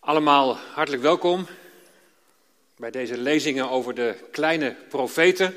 [0.00, 1.46] Allemaal hartelijk welkom
[2.76, 5.54] bij deze lezingen over de kleine profeten.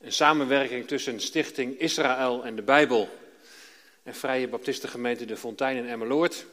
[0.00, 3.08] Een samenwerking tussen Stichting Israël en de Bijbel
[4.02, 6.46] en Vrije Baptistengemeente De Fontein in Emmeloord.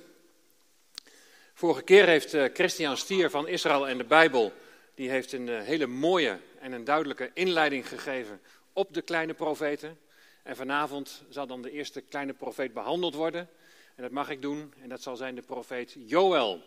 [1.53, 4.53] Vorige keer heeft eh, Christian Stier van Israël en de Bijbel
[4.95, 8.41] die heeft een eh, hele mooie en een duidelijke inleiding gegeven
[8.73, 9.99] op de kleine profeten.
[10.43, 13.49] En vanavond zal dan de eerste kleine profeet behandeld worden.
[13.95, 16.63] En dat mag ik doen, en dat zal zijn de profeet Joël.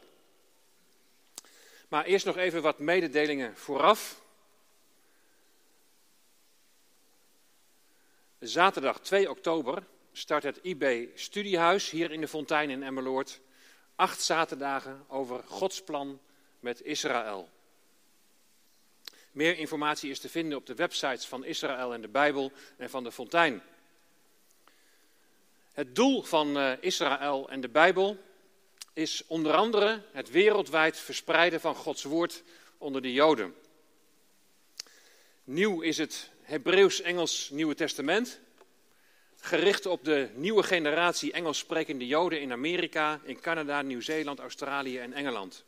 [1.88, 4.22] Maar eerst nog even wat mededelingen vooraf.
[8.38, 13.40] Zaterdag 2 oktober start het IB Studiehuis hier in de Fontein in Emmeloord.
[13.94, 16.20] Acht zaterdagen over Gods plan
[16.60, 17.48] met Israël.
[19.32, 23.04] Meer informatie is te vinden op de websites van Israël en de Bijbel en van
[23.04, 23.62] de Fontein.
[25.78, 28.16] Het doel van eh, Israël en de Bijbel
[28.92, 32.42] is onder andere het wereldwijd verspreiden van Gods woord
[32.78, 33.54] onder de Joden.
[35.44, 38.40] Nieuw is het Hebreeuws-Engels Nieuwe Testament,
[39.40, 45.12] gericht op de nieuwe generatie Engels sprekende Joden in Amerika, in Canada, Nieuw-Zeeland, Australië en
[45.12, 45.64] Engeland.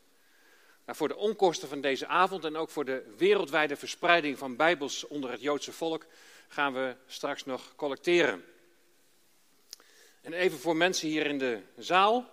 [0.85, 5.07] Nou, voor de onkosten van deze avond en ook voor de wereldwijde verspreiding van Bijbels
[5.07, 6.07] onder het Joodse volk
[6.49, 8.45] gaan we straks nog collecteren.
[10.31, 12.31] En even voor mensen hier in de zaal.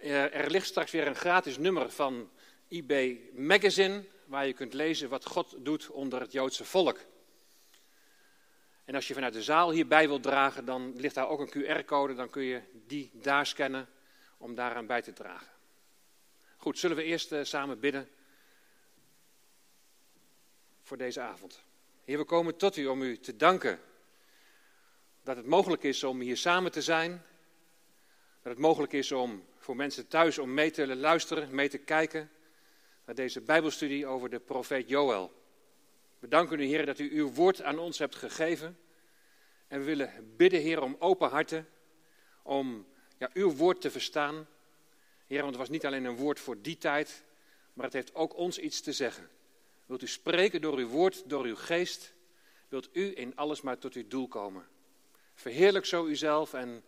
[0.00, 2.30] Er ligt straks weer een gratis nummer van
[2.68, 6.98] IB Magazine, waar je kunt lezen wat God doet onder het Joodse volk.
[8.84, 12.14] En als je vanuit de zaal hierbij wilt dragen, dan ligt daar ook een QR-code,
[12.14, 13.88] dan kun je die daar scannen
[14.38, 15.52] om daaraan bij te dragen.
[16.56, 18.08] Goed, zullen we eerst eh, samen bidden
[20.82, 21.62] voor deze avond.
[22.04, 23.80] Heer, we komen tot u om u te danken
[25.26, 27.10] dat het mogelijk is om hier samen te zijn.
[28.42, 32.30] Dat het mogelijk is om voor mensen thuis om mee te luisteren, mee te kijken
[33.04, 35.32] naar deze Bijbelstudie over de profeet Joël.
[36.18, 38.78] We danken u, Heer, dat u uw woord aan ons hebt gegeven.
[39.68, 41.68] En we willen bidden, Heer, om open harten,
[42.42, 42.86] om
[43.18, 44.48] ja, uw woord te verstaan.
[45.26, 47.24] Heer, want het was niet alleen een woord voor die tijd,
[47.72, 49.28] maar het heeft ook ons iets te zeggen.
[49.86, 52.14] Wilt u spreken door uw woord, door uw geest?
[52.68, 54.74] Wilt u in alles maar tot uw doel komen?
[55.36, 56.84] Verheerlijk zo uzelf en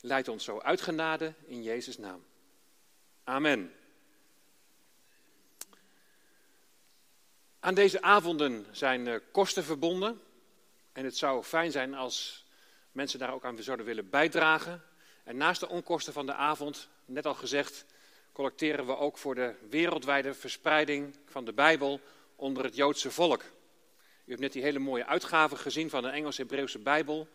[0.00, 2.24] leid ons zo uit genade in Jezus' naam.
[3.24, 3.74] Amen.
[7.60, 10.20] Aan deze avonden zijn eh, kosten verbonden.
[10.92, 12.46] En het zou fijn zijn als
[12.92, 14.82] mensen daar ook aan zouden willen bijdragen.
[15.24, 17.84] En naast de onkosten van de avond, net al gezegd,
[18.32, 22.00] collecteren we ook voor de wereldwijde verspreiding van de Bijbel
[22.36, 23.42] onder het Joodse volk.
[24.24, 27.28] U hebt net die hele mooie uitgave gezien van de Engels-Hebreeuwse Bijbel.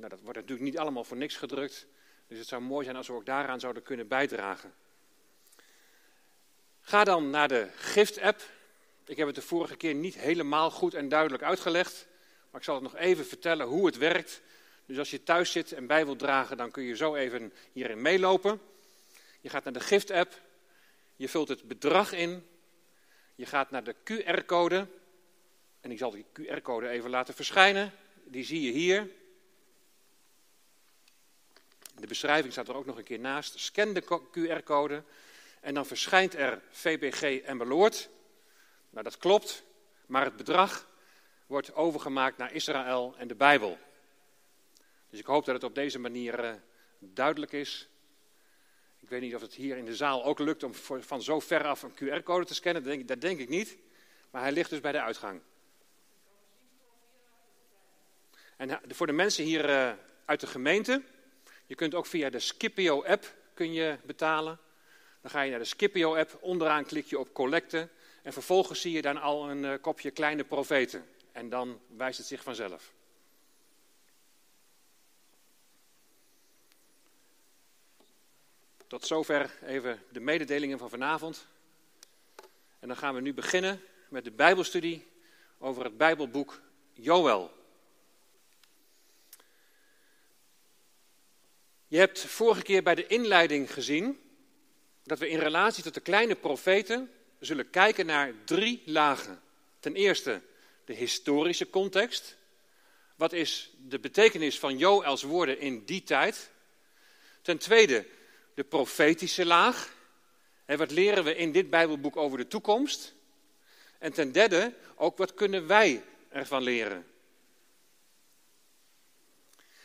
[0.00, 1.86] Nou, dat wordt natuurlijk niet allemaal voor niks gedrukt.
[2.26, 4.74] Dus het zou mooi zijn als we ook daaraan zouden kunnen bijdragen.
[6.80, 8.42] Ga dan naar de gift-app.
[9.04, 12.06] Ik heb het de vorige keer niet helemaal goed en duidelijk uitgelegd.
[12.50, 14.42] Maar ik zal het nog even vertellen hoe het werkt.
[14.86, 18.02] Dus als je thuis zit en bij wilt dragen, dan kun je zo even hierin
[18.02, 18.60] meelopen.
[19.40, 20.40] Je gaat naar de gift-app.
[21.16, 22.46] Je vult het bedrag in.
[23.34, 24.86] Je gaat naar de QR-code.
[25.80, 27.92] En ik zal die QR-code even laten verschijnen.
[28.24, 29.18] Die zie je hier.
[32.00, 33.58] De beschrijving staat er ook nog een keer naast.
[33.58, 35.02] Scan de QR-code
[35.60, 38.08] en dan verschijnt er VBG en Beloord.
[38.90, 39.64] Nou, dat klopt,
[40.06, 40.88] maar het bedrag
[41.46, 43.78] wordt overgemaakt naar Israël en de Bijbel.
[45.10, 46.52] Dus ik hoop dat het op deze manier uh,
[46.98, 47.88] duidelijk is.
[49.00, 51.66] Ik weet niet of het hier in de zaal ook lukt om van zo ver
[51.66, 53.06] af een QR-code te scannen.
[53.06, 53.78] Dat denk, ik niet.
[54.30, 55.40] Maar hij ligt dus bij de uitgang.
[58.56, 59.92] En eh, voor de mensen hier uh,
[60.24, 61.02] uit de gemeente,
[61.70, 64.58] je kunt ook via de Scipio-app kun je betalen.
[65.20, 67.90] Dan ga je naar de Scipio-app, onderaan klik je op collecten
[68.22, 71.06] en vervolgens zie je dan al een uh, kopje kleine profeten.
[71.32, 72.92] En dan wijst het zich vanzelf.
[78.86, 81.46] Tot zover even de mededelingen van vanavond.
[82.78, 85.08] En dan gaan we nu beginnen met de Bijbelstudie
[85.58, 86.60] over het Bijbelboek
[86.92, 87.59] Joël.
[91.90, 94.20] Je hebt vorige keer bij de inleiding gezien
[95.04, 97.10] dat we in relatie tot de kleine profeten
[97.40, 99.40] zullen kijken naar drie lagen.
[99.80, 100.40] Ten eerste
[100.84, 102.36] de historische context.
[103.16, 106.50] Wat is de betekenis van Joëls woorden in die tijd?
[107.42, 108.06] Ten tweede
[108.54, 109.94] de profetische laag.
[110.64, 113.14] En wat leren we in dit Bijbelboek over de toekomst?
[113.98, 117.06] En ten derde ook wat kunnen wij ervan leren?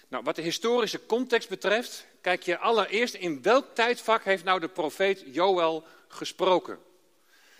[0.07, 4.67] Nou, wat de historische context betreft, kijk je allereerst in welk tijdvak heeft nou de
[4.67, 6.79] profeet Joël gesproken.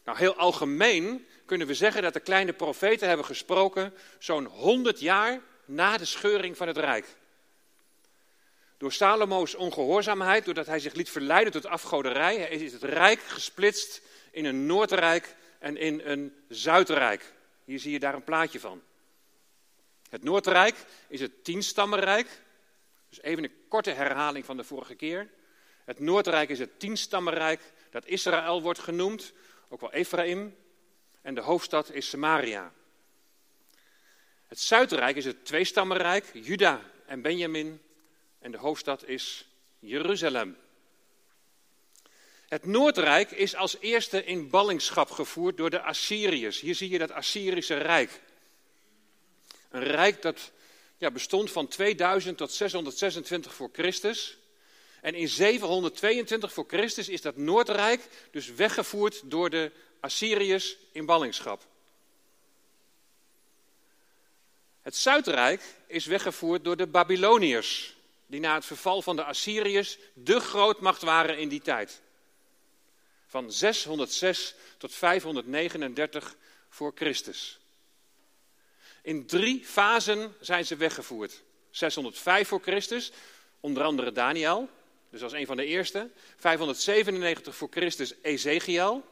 [0.04, 5.42] Nou, heel algemeen kunnen we zeggen dat de kleine profeten hebben gesproken zo'n 100 jaar
[5.66, 7.06] na de scheuring van het rijk.
[8.78, 14.02] Door Salomo's ongehoorzaamheid, doordat hij zich liet verleiden tot afgoderij, is het rijk gesplitst
[14.32, 17.34] in een Noordrijk en in een Zuidrijk.
[17.64, 18.82] Hier zie je daar een plaatje van.
[20.16, 22.42] Het Noordrijk is het tienstammenrijk.
[23.10, 25.30] Dus even een korte herhaling van de vorige keer.
[25.86, 29.34] Het Noordrijk is het tienstammenrijk dat Israël wordt genoemd,
[29.70, 30.56] ook wel Ephraim.
[31.22, 32.74] En de hoofdstad is Samaria.
[34.48, 37.82] Het Zuidrijk is het tweestammenrijk, Juda en Benjamin.
[38.40, 39.48] En de hoofdstad is
[39.80, 40.58] Jeruzalem.
[42.48, 46.60] Het Noordrijk is als eerste in ballingschap gevoerd door de Assyriërs.
[46.60, 48.22] Hier zie je dat Assyrische Rijk.
[49.76, 50.52] Een rijk dat
[50.98, 54.38] ja, bestond van 2000 tot 626 voor Christus.
[55.02, 61.68] En in 722 voor Christus is dat Noordrijk dus weggevoerd door de Assyriërs in ballingschap.
[64.82, 67.96] Het Zuidrijk is weggevoerd door de Babyloniërs,
[68.28, 72.02] die na het verval van de Assyriërs de grootmacht waren in die tijd.
[73.28, 76.36] Van 606 tot 539
[76.70, 77.60] voor Christus.
[79.06, 81.44] In drie fasen zijn ze weggevoerd.
[81.70, 83.12] 605 voor Christus,
[83.60, 84.70] onder andere Daniel,
[85.10, 86.10] dus als een van de eerste.
[86.38, 89.06] 597 voor Christus Ezekiel.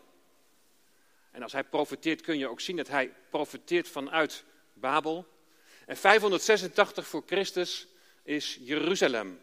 [1.31, 4.43] En als hij profeteert kun je ook zien dat hij profeteert vanuit
[4.73, 5.27] Babel.
[5.85, 7.87] En 586 voor Christus
[8.23, 9.39] is Jeruzalem.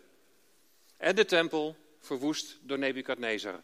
[0.96, 3.62] En de tempel verwoest door Nebukadnezar.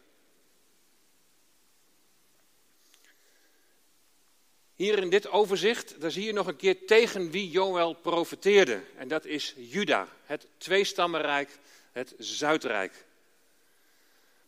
[4.77, 8.81] Hier in dit overzicht, daar zie je nog een keer tegen wie Joël profeteerde.
[8.95, 11.57] En dat is Juda, het tweestammenrijk,
[11.91, 13.05] het Zuidrijk.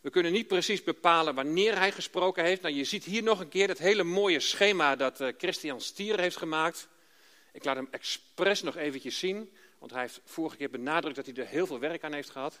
[0.00, 2.62] We kunnen niet precies bepalen wanneer hij gesproken heeft.
[2.62, 6.20] Nou, je ziet hier nog een keer dat hele mooie schema dat uh, Christian Stier
[6.20, 6.88] heeft gemaakt.
[7.52, 11.34] Ik laat hem expres nog eventjes zien, want hij heeft vorige keer benadrukt dat hij
[11.34, 12.60] er heel veel werk aan heeft gehad.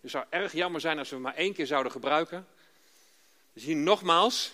[0.00, 2.46] Het zou erg jammer zijn als we hem maar één keer zouden gebruiken.
[3.52, 4.52] Dus hier nogmaals.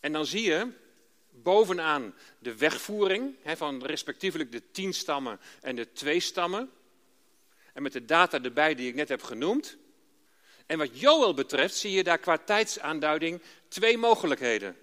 [0.00, 0.84] En dan zie je
[1.42, 6.70] bovenaan de wegvoering van respectievelijk de tien stammen en de twee stammen.
[7.72, 9.76] En met de data erbij die ik net heb genoemd.
[10.66, 14.76] En wat Joel betreft zie je daar qua tijdsaanduiding twee mogelijkheden.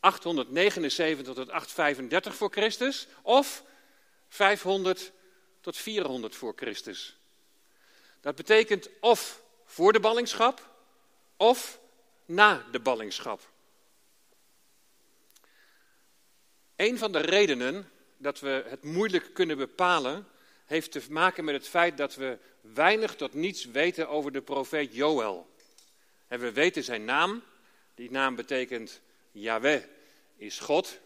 [0.00, 3.64] 879 tot 835 voor Christus of
[4.28, 5.12] 500
[5.60, 7.16] tot 400 voor Christus.
[8.20, 10.70] Dat betekent of voor de ballingschap
[11.36, 11.80] of
[12.24, 13.50] na de ballingschap.
[16.78, 20.26] Een van de redenen dat we het moeilijk kunnen bepalen,
[20.66, 24.94] heeft te maken met het feit dat we weinig tot niets weten over de profeet
[24.94, 25.50] Joël.
[26.28, 27.42] En we weten zijn naam,
[27.94, 29.82] die naam betekent Yahweh
[30.36, 30.98] is God.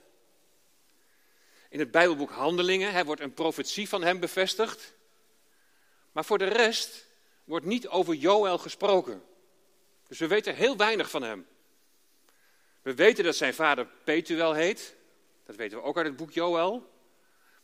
[1.68, 4.94] In het Bijbelboek Handelingen wordt een profetie van hem bevestigd.
[6.12, 7.06] Maar voor de rest
[7.44, 9.22] wordt niet over Joël gesproken.
[10.08, 11.46] Dus we weten heel weinig van hem.
[12.82, 15.00] We weten dat zijn vader Petuel heet.
[15.52, 16.90] Dat weten we ook uit het boek Joël.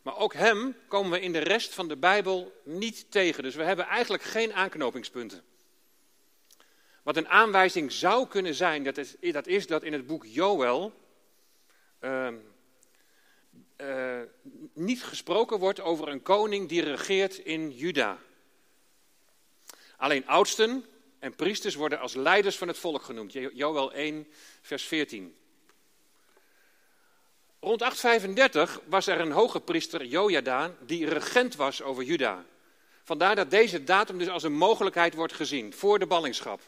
[0.02, 3.42] Maar ook hem komen we in de rest van de Bijbel niet tegen.
[3.42, 5.42] Dus we hebben eigenlijk geen aanknopingspunten.
[7.02, 10.92] Wat een aanwijzing zou kunnen zijn, dat is dat, is dat in het boek Joël
[12.00, 12.28] uh,
[13.76, 14.20] uh,
[14.72, 18.18] niet gesproken wordt over een koning die regeert in Juda.
[19.96, 20.84] Alleen oudsten
[21.18, 23.32] en priesters worden als leiders van het volk genoemd.
[23.32, 24.26] Joël 1,
[24.62, 25.37] vers 14.
[27.68, 32.44] Rond 835 was er een hoge priester, Jojada, die regent was over Juda.
[33.04, 36.60] Vandaar dat deze datum dus als een mogelijkheid wordt gezien, voor de ballingschap.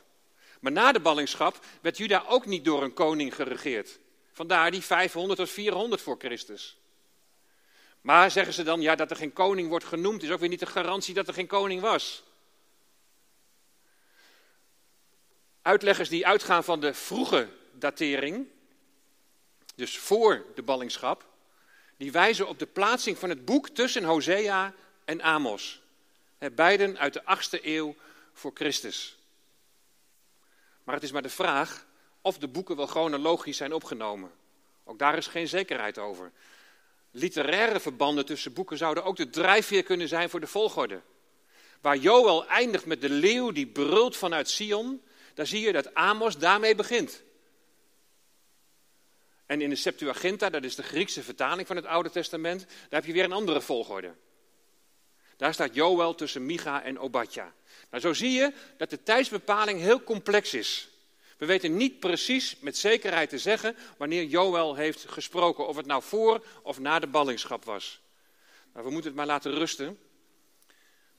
[0.60, 3.98] Maar na de ballingschap werd Juda ook niet door een koning geregeerd.
[4.32, 6.76] Vandaar die 500 tot 400 voor Christus.
[8.00, 10.60] Maar zeggen ze dan, ja, dat er geen koning wordt genoemd, is ook weer niet
[10.60, 12.22] de garantie dat er geen koning was.
[15.62, 18.46] Uitleggers die uitgaan van de vroege datering,
[19.80, 21.26] dus voor de ballingschap,
[21.96, 25.80] die wijzen op de plaatsing van het boek tussen Hosea en Amos.
[26.52, 27.94] Beiden uit de 8e eeuw
[28.32, 29.18] voor Christus.
[30.84, 31.86] Maar het is maar de vraag
[32.20, 34.30] of de boeken wel chronologisch zijn opgenomen.
[34.84, 36.32] Ook daar is geen zekerheid over.
[37.10, 41.00] Literaire verbanden tussen boeken zouden ook de drijfveer kunnen zijn voor de volgorde.
[41.80, 45.02] Waar Joel eindigt met de leeuw die brult vanuit Sion,
[45.34, 47.22] daar zie je dat Amos daarmee begint.
[49.50, 53.04] En in de Septuaginta, dat is de Griekse vertaling van het Oude Testament, daar heb
[53.04, 54.14] je weer een andere volgorde.
[55.36, 57.52] Daar staat Joel tussen Micha en Obadja.
[57.90, 60.88] Nou, zo zie je dat de tijdsbepaling heel complex is.
[61.38, 66.02] We weten niet precies met zekerheid te zeggen wanneer Joël heeft gesproken, of het nou
[66.02, 68.00] voor of na de ballingschap was.
[68.72, 69.98] Nou, we moeten het maar laten rusten.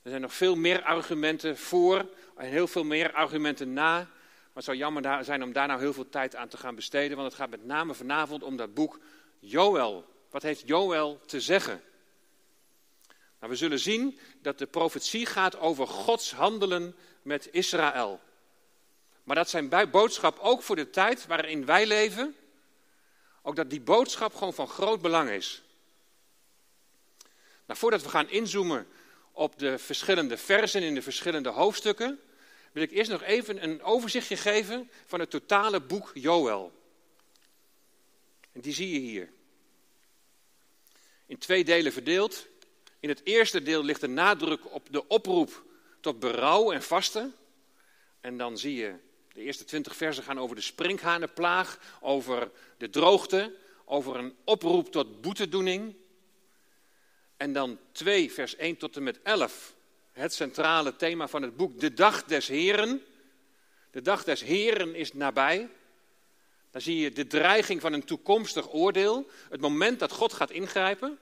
[0.02, 4.10] Er zijn nog veel meer argumenten voor en heel veel meer argumenten na.
[4.52, 7.16] Maar het zou jammer zijn om daar nou heel veel tijd aan te gaan besteden,
[7.16, 9.00] want het gaat met name vanavond om dat boek
[9.38, 10.04] Joël.
[10.30, 11.82] Wat heeft Joël te zeggen?
[13.38, 18.20] Nou, we zullen zien dat de profetie gaat over Gods handelen met Israël.
[19.24, 22.36] Maar dat zijn boodschap ook voor de tijd waarin wij leven,
[23.42, 25.62] ook dat die boodschap gewoon van groot belang is.
[27.66, 28.86] Nou, voordat we gaan inzoomen
[29.32, 32.20] op de verschillende versen in de verschillende hoofdstukken,
[32.72, 36.72] wil ik eerst nog even een overzichtje geven van het totale boek Joël.
[38.52, 39.32] En die zie je hier.
[41.26, 42.46] In twee delen verdeeld.
[43.00, 45.64] In het eerste deel ligt de nadruk op de oproep
[46.00, 47.34] tot berouw en vasten.
[48.20, 48.94] En dan zie je,
[49.32, 55.20] de eerste twintig versen gaan over de sprinkhanenplaag, over de droogte, over een oproep tot
[55.20, 55.94] boetedoening.
[57.36, 59.74] En dan 2, vers 1 tot en met 11,
[60.12, 63.02] het centrale thema van het boek, de dag des Heren.
[63.90, 65.68] De dag des Heren is nabij.
[66.70, 71.18] Dan zie je de dreiging van een toekomstig oordeel, het moment dat God gaat ingrijpen.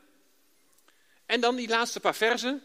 [1.26, 2.62] En dan die laatste paar versen,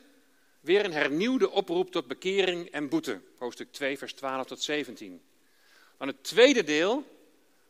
[0.59, 3.21] weer een hernieuwde oproep tot bekering en boete.
[3.37, 5.21] Hoofdstuk 2, vers 12 tot 17.
[5.97, 7.03] Dan het tweede deel,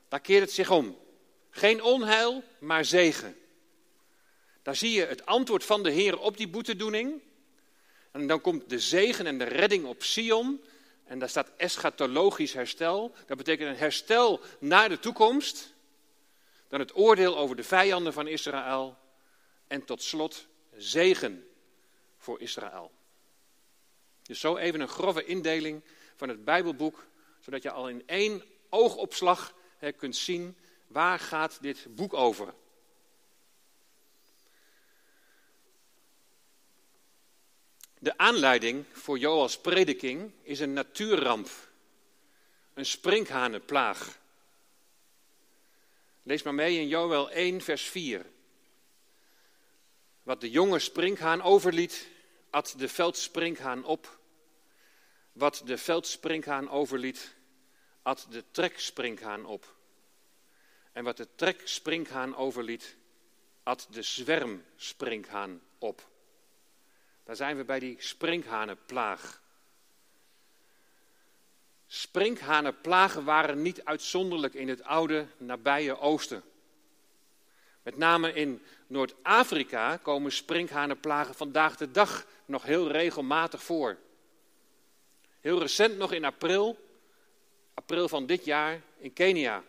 [0.08, 0.98] daar keert het zich om.
[1.50, 3.38] Geen onheil, maar zegen.
[4.62, 7.22] Daar zie je het antwoord van de Heer op die boetedoening.
[8.16, 10.64] En dan komt de zegen en de redding op Sion.
[11.04, 13.16] En daar staat eschatologisch herstel.
[13.26, 15.74] Dat betekent een herstel naar de toekomst.
[16.68, 18.98] Dan het oordeel over de vijanden van Israël.
[19.68, 21.48] En tot slot zegen
[22.18, 22.92] voor Israël.
[24.22, 25.84] Dus zo even een grove indeling
[26.16, 27.08] van het Bijbelboek,
[27.40, 29.54] zodat je al in één oogopslag
[29.98, 30.58] kunt zien
[30.88, 32.54] waar gaat dit boek over.
[38.06, 41.50] De aanleiding voor Joas prediking is een natuurramp,
[42.74, 44.20] een sprinkhanenplaag.
[46.24, 48.26] Lees maar mee in Joel 1, vers 4.
[50.24, 52.08] Wat de jonge sprinkhaan overliet,
[52.50, 54.20] at de veldsprinkhaan op.
[55.32, 57.36] Wat de veldsprinkhaan overliet,
[58.02, 59.76] at de treksprinkhaan op.
[60.92, 62.96] En wat de treksprinkhaan overliet,
[63.64, 66.14] at de zwermsprinkhaan op.
[67.26, 69.42] Daar zijn we bij die sprinkhanenplaag.
[71.88, 76.44] Sprinkhanenplagen waren niet uitzonderlijk in het oude nabije oosten.
[77.82, 83.98] Met name in Noord-Afrika komen sprinkhanenplagen vandaag de dag nog heel regelmatig voor.
[85.42, 86.78] Heel recent nog in april,
[87.74, 89.64] april van dit jaar, in Kenia.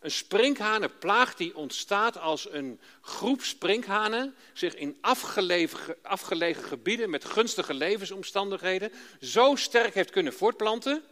[0.00, 7.74] Een sprinkhanenplaag die ontstaat als een groep sprinkhanen zich in afgelegen, afgelegen gebieden met gunstige
[7.74, 11.02] levensomstandigheden zo sterk heeft kunnen voortplanten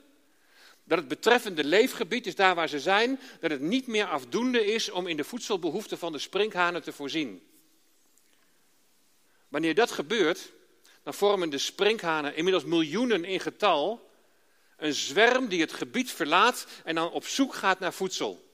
[0.89, 4.91] dat het betreffende leefgebied, is daar waar ze zijn, dat het niet meer afdoende is
[4.91, 7.43] om in de voedselbehoeften van de sprinkhanen te voorzien.
[9.49, 10.53] Wanneer dat gebeurt,
[11.03, 14.11] dan vormen de sprinkhanen inmiddels miljoenen in getal
[14.77, 18.48] een zwerm die het gebied verlaat en dan op zoek gaat naar voedsel.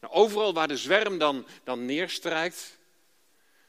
[0.00, 2.78] Nou, overal waar de zwerm dan, dan neerstrijkt,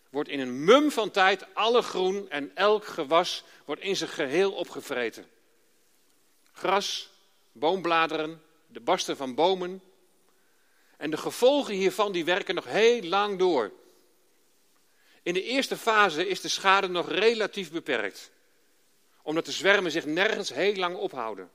[0.09, 4.51] wordt in een mum van tijd alle groen en elk gewas wordt in zijn geheel
[4.51, 5.27] opgevreten.
[6.51, 7.09] Gras,
[7.51, 9.81] boombladeren, de barsten van bomen.
[10.97, 13.71] En de gevolgen hiervan die werken nog heel lang door.
[15.23, 18.31] In de eerste fase is de schade nog relatief beperkt,
[19.21, 21.49] omdat de zwermen zich nergens heel lang ophouden.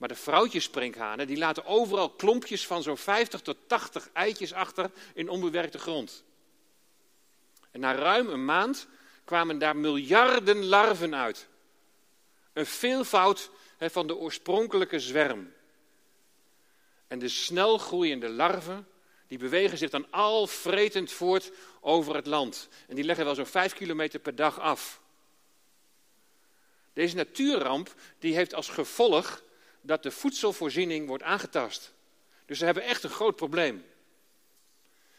[0.00, 5.28] Maar de vrouwtjessprinkhanen die laten overal klompjes van zo'n 50 tot 80 eitjes achter in
[5.28, 6.24] onbewerkte grond.
[7.70, 8.86] En na ruim een maand
[9.24, 11.48] kwamen daar miljarden larven uit.
[12.52, 15.52] Een veelvoud van de oorspronkelijke zwerm.
[17.06, 18.88] En de snel groeiende larven,
[19.26, 22.68] die bewegen zich dan al vretend voort over het land.
[22.86, 25.00] En die leggen wel zo'n vijf kilometer per dag af.
[26.92, 29.42] Deze natuurramp die heeft als gevolg
[29.80, 31.92] dat de voedselvoorziening wordt aangetast.
[32.46, 33.84] Dus ze hebben echt een groot probleem.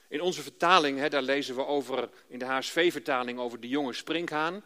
[0.08, 4.64] In onze vertaling, hè, daar lezen we over, in de HSV-vertaling over de jonge sprinkhaan,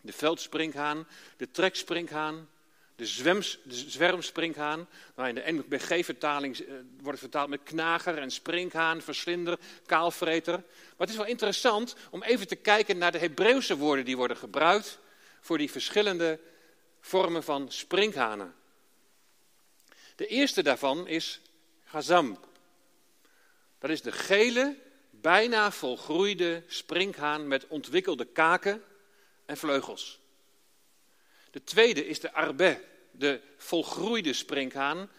[0.00, 2.48] de veldspringhaan, de treksprinkhaan,
[2.96, 4.88] de, zwems, de zwermsprinkhaan.
[5.16, 10.52] Nou, in de NBG-vertaling eh, wordt het vertaald met knager en sprinkhaan, verslinder, kaalvreter.
[10.52, 14.36] Maar het is wel interessant om even te kijken naar de Hebreeuwse woorden die worden
[14.36, 14.98] gebruikt
[15.40, 16.38] voor die verschillende
[17.00, 18.54] vormen van sprinkhanen.
[20.16, 21.40] De eerste daarvan is
[21.84, 22.38] gazam.
[23.78, 24.76] Dat is de gele,
[25.10, 28.84] bijna volgroeide sprinkhaan met ontwikkelde kaken
[29.44, 30.20] en vleugels.
[31.50, 35.10] De tweede is de arbe, de volgroeide sprinkhaan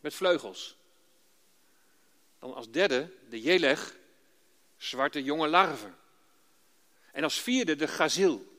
[0.00, 0.76] met vleugels.
[2.38, 3.96] Dan als derde de jeleg,
[4.76, 5.96] zwarte jonge larven.
[7.12, 8.52] En als vierde de gazil,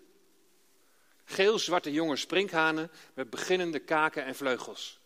[1.25, 4.99] geel-zwarte jonge sprinkhanen met beginnende kaken en vleugels.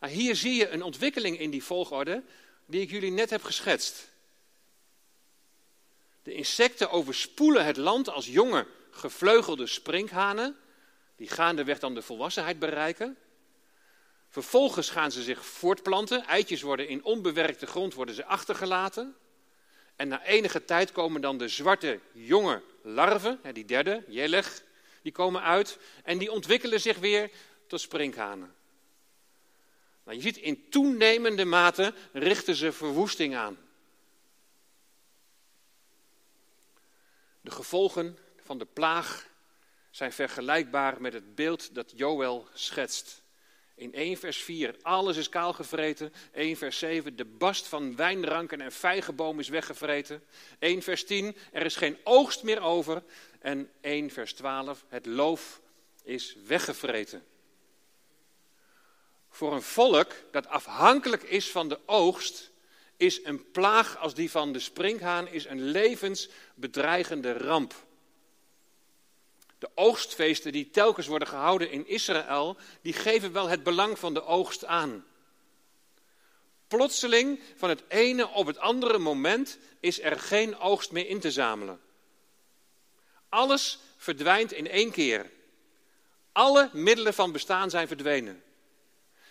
[0.00, 2.22] Nou, hier zie je een ontwikkeling in die volgorde
[2.66, 4.08] die ik jullie net heb geschetst.
[6.22, 10.56] De insecten overspoelen het land als jonge gevleugelde sprinkhanen,
[11.16, 13.16] die gaandeweg dan de volwassenheid bereiken.
[14.28, 19.16] Vervolgens gaan ze zich voortplanten, eitjes worden in onbewerkte grond worden ze achtergelaten.
[19.96, 24.62] En na enige tijd komen dan de zwarte jonge larven, die derde, jelleg,
[25.02, 27.30] die komen uit en die ontwikkelen zich weer
[27.66, 28.54] tot sprinkhanen.
[30.04, 33.58] Nou, je ziet in toenemende mate richten ze verwoesting aan.
[37.40, 39.28] De gevolgen van de plaag
[39.90, 43.22] zijn vergelijkbaar met het beeld dat Joël schetst.
[43.74, 46.12] In 1 vers 4, alles is kaal gevreten.
[46.32, 50.22] 1 vers 7, de bast van wijnranken en vijgenboom is weggevreten.
[50.58, 53.02] 1 vers 10, er is geen oogst meer over.
[53.38, 55.60] En 1 vers 12, het loof
[56.02, 57.24] is weggevreten.
[59.30, 62.50] Voor een volk dat afhankelijk is van de oogst,
[62.96, 67.74] is een plaag als die van de sprinkhaan is een levensbedreigende ramp.
[69.58, 74.24] De oogstfeesten die telkens worden gehouden in Israël, die geven wel het belang van de
[74.24, 75.04] oogst aan.
[76.68, 81.30] Plotseling, van het ene op het andere moment, is er geen oogst meer in te
[81.30, 81.80] zamelen.
[83.28, 85.30] Alles verdwijnt in één keer.
[86.32, 88.42] Alle middelen van bestaan zijn verdwenen.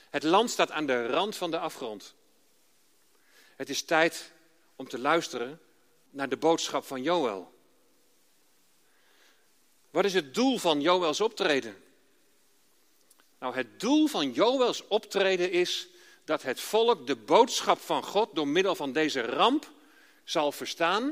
[0.10, 2.16] Het land staat aan de rand van de afgrond.
[3.56, 4.32] Het is tijd
[4.76, 5.62] om te luisteren
[6.10, 7.54] naar de boodschap van Joël.
[9.90, 11.84] Wat is het doel van Joëls optreden?
[13.40, 15.88] Nou, het doel van Joëls optreden is
[16.24, 19.72] dat het volk de boodschap van God door middel van deze ramp
[20.24, 21.04] zal verstaan.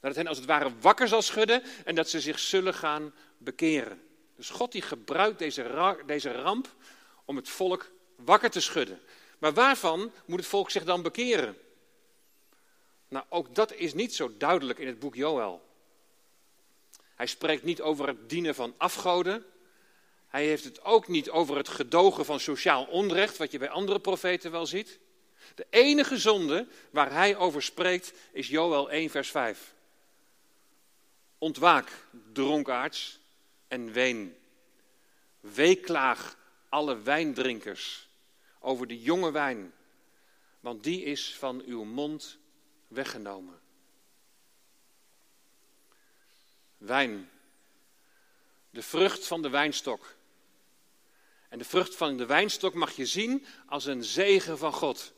[0.00, 3.14] Dat het hen als het ware wakker zal schudden en dat ze zich zullen gaan
[3.38, 4.02] bekeren.
[4.36, 6.74] Dus God die gebruikt deze, deze ramp
[7.26, 9.00] om het volk wakker te schudden.
[9.38, 11.56] Maar waarvan moet het volk zich dan bekeren?
[13.08, 15.64] Nou, ook dat is niet zo duidelijk in het boek Joël.
[17.14, 19.44] Hij spreekt niet over het dienen van afgoden.
[20.28, 24.00] Hij heeft het ook niet over het gedogen van sociaal onrecht, wat je bij andere
[24.00, 24.98] profeten wel ziet.
[25.54, 29.74] De enige zonde waar hij over spreekt is Joël 1, vers 5.
[31.38, 31.90] Ontwaak,
[32.32, 33.18] dronkaards,
[33.68, 34.36] en ween.
[35.40, 36.36] Weeklaag
[36.68, 38.08] alle wijndrinkers
[38.60, 39.72] over de jonge wijn,
[40.60, 42.38] want die is van uw mond
[42.88, 43.60] weggenomen.
[46.78, 47.30] Wijn,
[48.70, 50.16] de vrucht van de wijnstok.
[51.48, 55.12] En de vrucht van de wijnstok mag je zien als een zegen van God.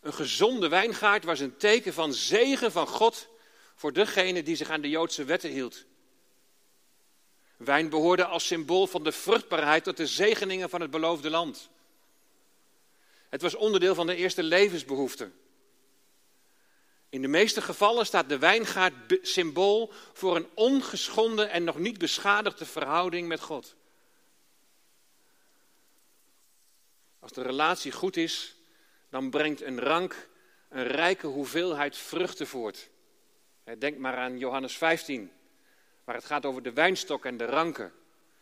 [0.00, 3.28] Een gezonde wijngaard was een teken van zegen van God
[3.74, 5.84] voor degene die zich aan de Joodse wetten hield.
[7.56, 11.70] Wijn behoorde als symbool van de vruchtbaarheid tot de zegeningen van het beloofde land.
[13.28, 15.34] Het was onderdeel van de eerste levensbehoeften.
[17.08, 22.66] In de meeste gevallen staat de wijngaard symbool voor een ongeschonden en nog niet beschadigde
[22.66, 23.74] verhouding met God.
[27.18, 28.56] Als de relatie goed is,
[29.10, 30.28] dan brengt een rank
[30.68, 32.90] een rijke hoeveelheid vruchten voort.
[33.78, 35.32] Denk maar aan Johannes 15
[36.04, 37.92] waar het gaat over de wijnstok en de ranken.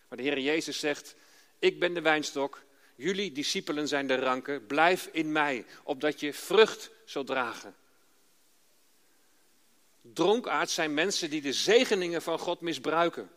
[0.08, 1.14] Waar de Heer Jezus zegt,
[1.58, 2.62] ik ben de wijnstok,
[2.94, 7.74] jullie discipelen zijn de ranken, blijf in mij, opdat je vrucht zult dragen.
[10.02, 13.30] Dronkaards zijn mensen die de zegeningen van God misbruiken.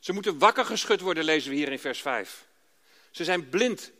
[0.00, 2.46] Ze moeten wakker geschud worden, lezen we hier in vers 5.
[3.10, 3.90] Ze zijn blind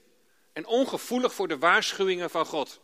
[0.52, 2.80] en ongevoelig voor de waarschuwingen van God.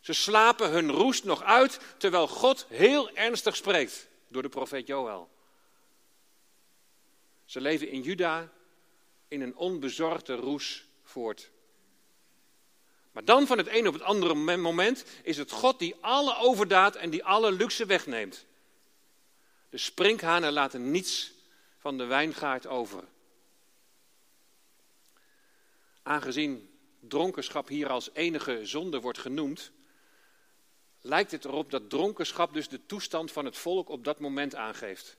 [0.00, 5.30] Ze slapen hun roest nog uit, terwijl God heel ernstig spreekt door de profeet Joël.
[7.44, 8.52] Ze leven in Juda
[9.28, 11.50] in een onbezorgde roes voort.
[13.12, 16.94] Maar dan van het een op het andere moment is het God die alle overdaad
[16.96, 18.46] en die alle luxe wegneemt.
[19.70, 21.32] De sprinkhanen laten niets
[21.78, 23.04] van de wijngaard over.
[26.02, 29.72] Aangezien dronkenschap hier als enige zonde wordt genoemd,
[31.02, 35.16] lijkt het erop dat dronkenschap dus de toestand van het volk op dat moment aangeeft.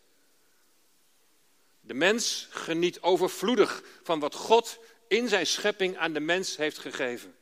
[1.81, 7.35] De mens geniet overvloedig van wat God in zijn schepping aan de mens heeft gegeven.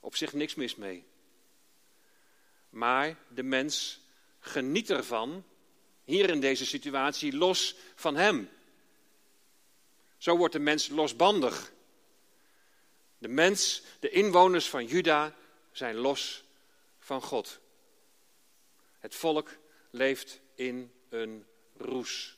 [0.00, 1.04] Op zich niks mis mee.
[2.70, 4.00] Maar de mens
[4.40, 5.44] geniet ervan,
[6.04, 8.50] hier in deze situatie, los van hem.
[10.16, 11.72] Zo wordt de mens losbandig.
[13.18, 15.34] De mens, de inwoners van Juda,
[15.72, 16.44] zijn los
[17.10, 17.60] van God.
[18.98, 19.58] Het volk
[19.90, 21.46] leeft in een
[21.76, 22.36] roes.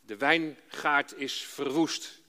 [0.00, 2.20] De wijngaard is verwoest.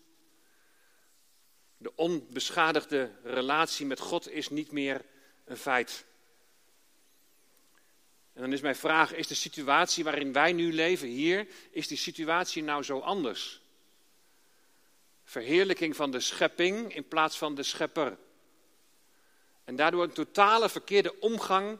[1.77, 5.05] De onbeschadigde relatie met God is niet meer
[5.45, 6.05] een feit.
[8.33, 11.97] En dan is mijn vraag, is de situatie waarin wij nu leven hier, is die
[11.97, 13.61] situatie nou zo anders?
[15.23, 18.17] Verheerlijking van de schepping in plaats van de schepper.
[19.63, 21.79] En daardoor een totale verkeerde omgang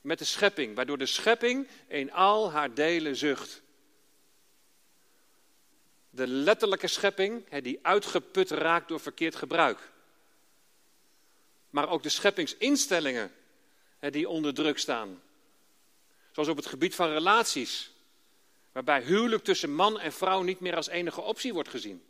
[0.00, 3.62] met de schepping, waardoor de schepping in al haar delen zucht.
[6.10, 9.90] De letterlijke schepping, die uitgeput raakt door verkeerd gebruik.
[11.70, 13.32] Maar ook de scheppingsinstellingen
[13.98, 15.22] die onder druk staan.
[16.32, 17.92] Zoals op het gebied van relaties,
[18.72, 22.04] waarbij huwelijk tussen man en vrouw niet meer als enige optie wordt gezien.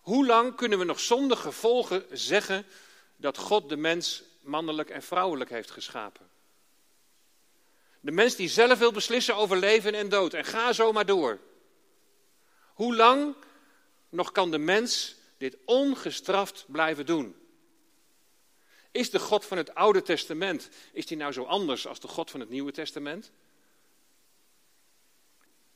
[0.00, 2.66] Hoe lang kunnen we nog zonder gevolgen zeggen
[3.20, 6.28] dat God de mens mannelijk en vrouwelijk heeft geschapen?
[8.00, 10.34] De mens die zelf wil beslissen over leven en dood.
[10.34, 11.38] En ga zo maar door.
[12.74, 13.34] Hoe lang
[14.08, 17.36] nog kan de mens dit ongestraft blijven doen?
[18.90, 22.30] Is de God van het Oude Testament, is die nou zo anders als de God
[22.30, 23.30] van het Nieuwe Testament?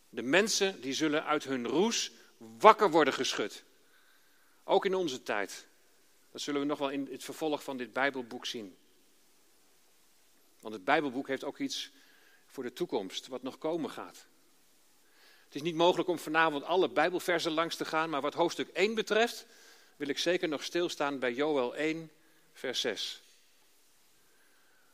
[0.08, 3.64] De mensen die zullen uit hun roes wakker worden geschud.
[4.64, 5.66] Ook in onze tijd.
[6.34, 8.76] Dat zullen we nog wel in het vervolg van dit Bijbelboek zien.
[10.60, 11.90] Want het Bijbelboek heeft ook iets
[12.46, 14.26] voor de toekomst, wat nog komen gaat.
[15.44, 18.94] Het is niet mogelijk om vanavond alle Bijbelversen langs te gaan, maar wat hoofdstuk 1
[18.94, 19.46] betreft,
[19.96, 22.10] wil ik zeker nog stilstaan bij Joel 1,
[22.52, 23.22] vers 6.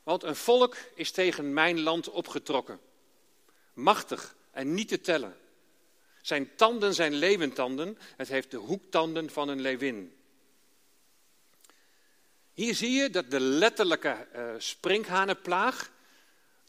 [0.03, 2.79] Want een volk is tegen mijn land opgetrokken,
[3.73, 5.37] machtig en niet te tellen.
[6.21, 10.15] Zijn tanden zijn leeuwentanden, het heeft de hoektanden van een leeuwin.
[12.53, 15.91] Hier zie je dat de letterlijke uh, sprinkhanenplaag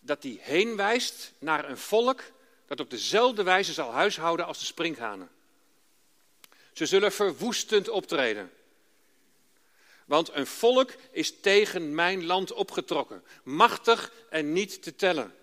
[0.00, 2.22] dat die heen wijst naar een volk
[2.66, 5.30] dat op dezelfde wijze zal huishouden als de sprinkhanen.
[6.72, 8.52] Ze zullen verwoestend optreden.
[10.06, 15.34] Want een volk is tegen mijn land opgetrokken, machtig en niet te tellen.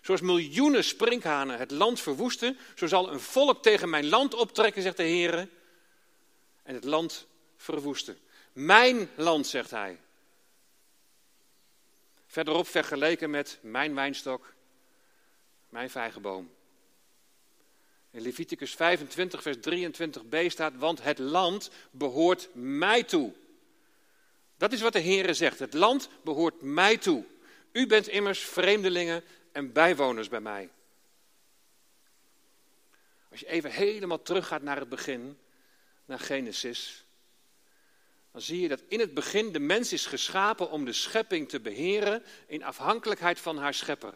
[0.00, 4.96] Zoals miljoenen sprinkhanen het land verwoesten, zo zal een volk tegen mijn land optrekken, zegt
[4.96, 5.48] de Heer,
[6.62, 7.26] en het land
[7.56, 8.18] verwoesten.
[8.56, 10.00] Mijn land, zegt hij.
[12.26, 14.54] Verderop vergeleken met mijn wijnstok,
[15.68, 16.50] mijn vijgenboom.
[18.10, 23.32] In Leviticus 25, vers 23b staat, want het land behoort mij toe.
[24.56, 27.24] Dat is wat de Heere zegt, het land behoort mij toe.
[27.72, 30.70] U bent immers vreemdelingen en bijwoners bij mij.
[33.30, 35.38] Als je even helemaal teruggaat naar het begin,
[36.04, 37.05] naar Genesis,
[38.36, 41.60] dan zie je dat in het begin de mens is geschapen om de schepping te
[41.60, 44.14] beheren in afhankelijkheid van haar schepper.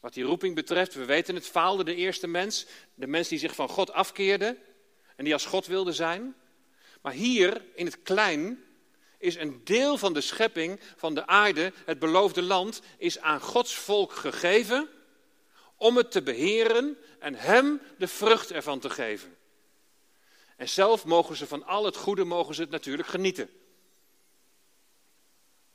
[0.00, 3.54] Wat die roeping betreft, we weten het, faalde de eerste mens, de mens die zich
[3.54, 4.58] van God afkeerde
[5.16, 6.34] en die als God wilde zijn.
[7.02, 8.64] Maar hier, in het klein,
[9.18, 13.74] is een deel van de schepping, van de aarde, het beloofde land, is aan Gods
[13.74, 14.88] volk gegeven
[15.76, 19.36] om het te beheren en hem de vrucht ervan te geven.
[20.56, 23.50] En zelf mogen ze van al het goede mogen ze het natuurlijk genieten.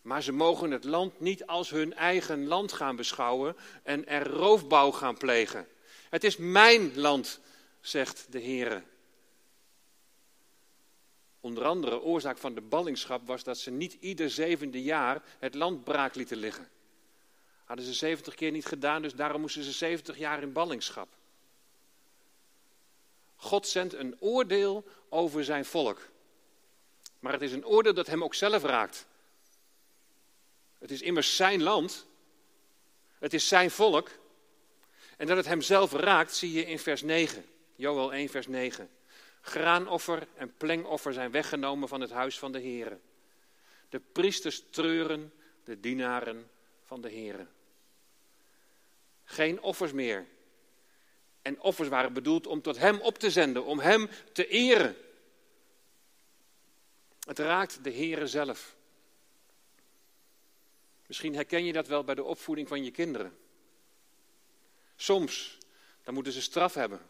[0.01, 4.91] Maar ze mogen het land niet als hun eigen land gaan beschouwen en er roofbouw
[4.91, 5.67] gaan plegen.
[6.09, 7.39] Het is mijn land,
[7.81, 8.83] zegt de Heer.
[11.39, 15.83] Onder andere oorzaak van de ballingschap was dat ze niet ieder zevende jaar het land
[15.83, 16.69] braak lieten liggen.
[17.65, 21.07] Hadden ze zeventig keer niet gedaan, dus daarom moesten ze zeventig jaar in ballingschap.
[23.41, 26.07] God zendt een oordeel over zijn volk.
[27.19, 29.07] Maar het is een oordeel dat hem ook zelf raakt.
[30.77, 32.07] Het is immers zijn land.
[33.19, 34.09] Het is zijn volk.
[35.17, 37.45] En dat het hem zelf raakt, zie je in vers 9.
[37.75, 38.89] Joel 1, vers 9.
[39.41, 43.01] Graanoffer en plengoffer zijn weggenomen van het huis van de Heeren.
[43.89, 46.49] De priesters treuren, de dienaren
[46.85, 47.49] van de Heeren.
[49.23, 50.27] Geen offers meer,
[51.41, 54.95] en offers waren bedoeld om tot Hem op te zenden, om Hem te eren.
[57.19, 58.75] Het raakt de Heere zelf.
[61.05, 63.37] Misschien herken je dat wel bij de opvoeding van je kinderen.
[64.95, 65.57] Soms,
[66.03, 67.01] dan moeten ze straf hebben.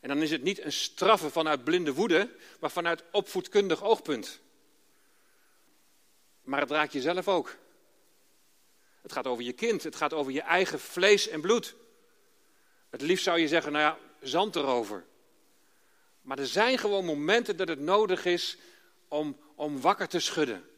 [0.00, 4.40] En dan is het niet een straffen vanuit blinde woede, maar vanuit opvoedkundig oogpunt.
[6.42, 7.56] Maar het raakt jezelf ook.
[9.00, 11.74] Het gaat over je kind, het gaat over je eigen vlees en bloed.
[12.90, 15.04] Het liefst zou je zeggen, nou ja, zand erover.
[16.22, 18.56] Maar er zijn gewoon momenten dat het nodig is
[19.08, 20.70] om, om wakker te schudden.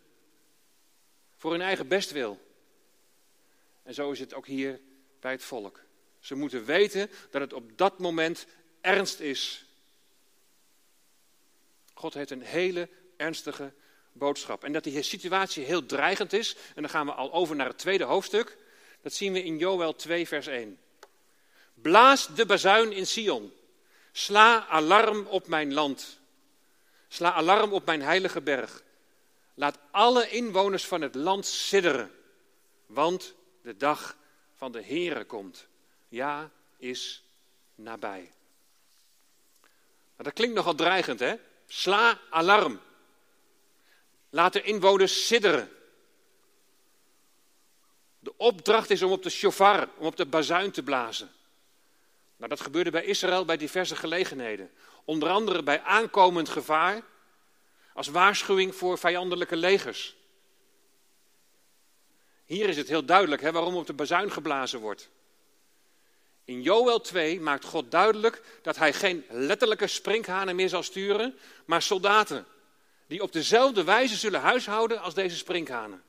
[1.37, 2.41] Voor hun eigen bestwil.
[3.83, 4.81] En zo is het ook hier
[5.21, 5.81] bij het volk.
[6.19, 8.47] Ze moeten weten dat het op dat moment
[8.81, 9.67] ernst is.
[11.95, 13.73] God heeft een hele ernstige
[14.13, 14.65] boodschap.
[14.65, 16.57] En dat die situatie heel dreigend is.
[16.75, 18.57] En dan gaan we al over naar het tweede hoofdstuk.
[19.01, 20.79] Dat zien we in Joel 2, vers 1.
[21.83, 23.53] Blaas de bazuin in Sion.
[24.13, 26.21] Sla alarm op mijn land.
[27.09, 28.83] Sla alarm op mijn heilige berg.
[29.55, 32.11] Laat alle inwoners van het land sidderen.
[32.87, 34.17] Want de dag
[34.57, 35.67] van de Heere komt.
[36.09, 37.23] Ja, is
[37.75, 38.33] nabij.
[40.17, 41.35] dat klinkt nogal dreigend, hè?
[41.67, 42.81] Sla alarm.
[44.31, 45.71] Laat de inwoners sidderen.
[48.19, 51.31] De opdracht is om op de shofar, om op de bazuin te blazen.
[52.43, 54.71] Nou, dat gebeurde bij Israël bij diverse gelegenheden.
[55.05, 57.03] Onder andere bij aankomend gevaar,
[57.95, 60.17] als waarschuwing voor vijandelijke legers.
[62.45, 65.11] Hier is het heel duidelijk hè, waarom op de bazuin geblazen wordt.
[66.45, 71.83] In Joel 2 maakt God duidelijk dat hij geen letterlijke sprinkhanen meer zal sturen, maar
[71.83, 72.47] soldaten
[73.07, 76.03] die op dezelfde wijze zullen huishouden als deze sprinkhanen.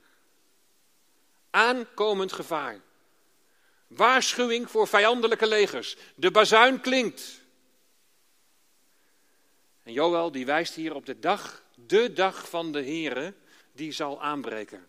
[1.49, 2.79] Aankomend gevaar.
[3.95, 5.97] Waarschuwing voor vijandelijke legers.
[6.15, 7.41] De bazuin klinkt.
[9.83, 13.33] En Joel die wijst hier op de dag, de dag van de Here,
[13.71, 14.87] die zal aanbreken.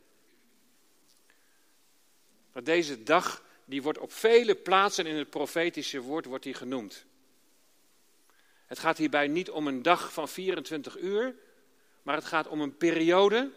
[2.53, 7.05] Maar deze dag, die wordt op vele plaatsen in het profetische woord wordt die genoemd.
[8.67, 11.35] Het gaat hierbij niet om een dag van 24 uur,
[12.03, 13.51] maar het gaat om een periode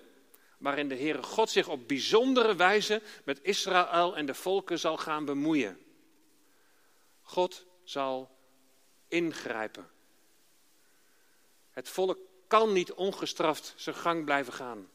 [0.57, 5.25] waarin de Heere God zich op bijzondere wijze met Israël en de volken zal gaan
[5.25, 5.79] bemoeien.
[7.21, 8.37] God zal
[9.07, 9.89] ingrijpen.
[11.71, 14.89] Het volk kan niet ongestraft zijn gang blijven gaan.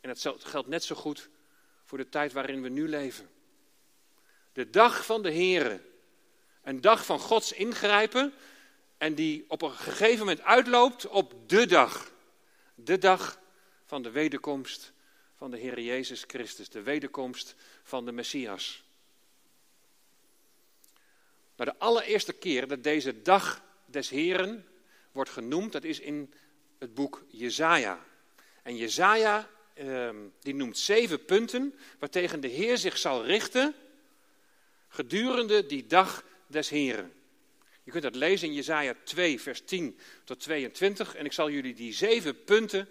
[0.00, 1.28] En dat geldt net zo goed
[1.84, 3.30] voor de tijd waarin we nu leven.
[4.52, 5.80] De dag van de Heere,
[6.62, 8.32] een dag van Gods ingrijpen
[8.98, 12.12] en die op een gegeven moment uitloopt op de dag.
[12.74, 13.38] De dag
[13.88, 14.92] van de wederkomst
[15.36, 18.84] van de Heer Jezus Christus, de wederkomst van de Messias.
[21.56, 24.66] Nou, de allereerste keer dat deze dag des Heren
[25.12, 26.34] wordt genoemd, dat is in
[26.78, 28.04] het boek Jezaja.
[28.62, 33.74] En Jezaja ehm, die noemt zeven punten waartegen de Heer zich zal richten
[34.88, 37.12] gedurende die dag des Heren.
[37.84, 41.74] Je kunt dat lezen in Jezaja 2, vers 10 tot 22 en ik zal jullie
[41.74, 42.88] die zeven punten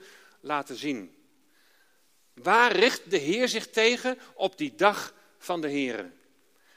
[0.47, 1.15] laten zien.
[2.33, 6.11] Waar richt de Heer zich tegen op die dag van de Heer?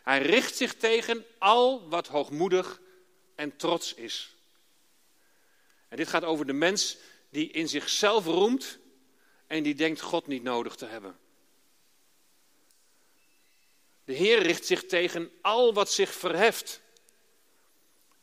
[0.03, 2.81] Hij richt zich tegen al wat hoogmoedig
[3.35, 4.35] en trots is.
[5.89, 6.97] En dit gaat over de mens
[7.31, 8.79] die in zichzelf roemt
[9.47, 11.19] en die denkt God niet nodig te hebben.
[14.05, 16.81] De Heer richt zich tegen al wat zich verheft.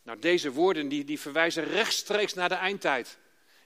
[0.03, 3.17] Nou, deze woorden die, die verwijzen rechtstreeks naar de eindtijd.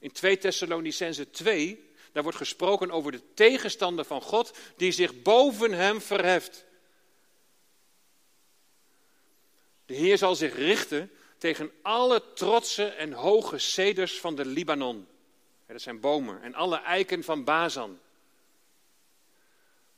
[0.02, 5.72] In 2 Thessalonicense 2, daar wordt gesproken over de tegenstander van God die zich boven
[5.72, 6.66] hem verheft.
[9.86, 15.08] De Heer zal zich richten tegen alle trotse en hoge ceders van de Libanon.
[15.68, 18.00] Dat zijn bomen en alle eiken van Bazan.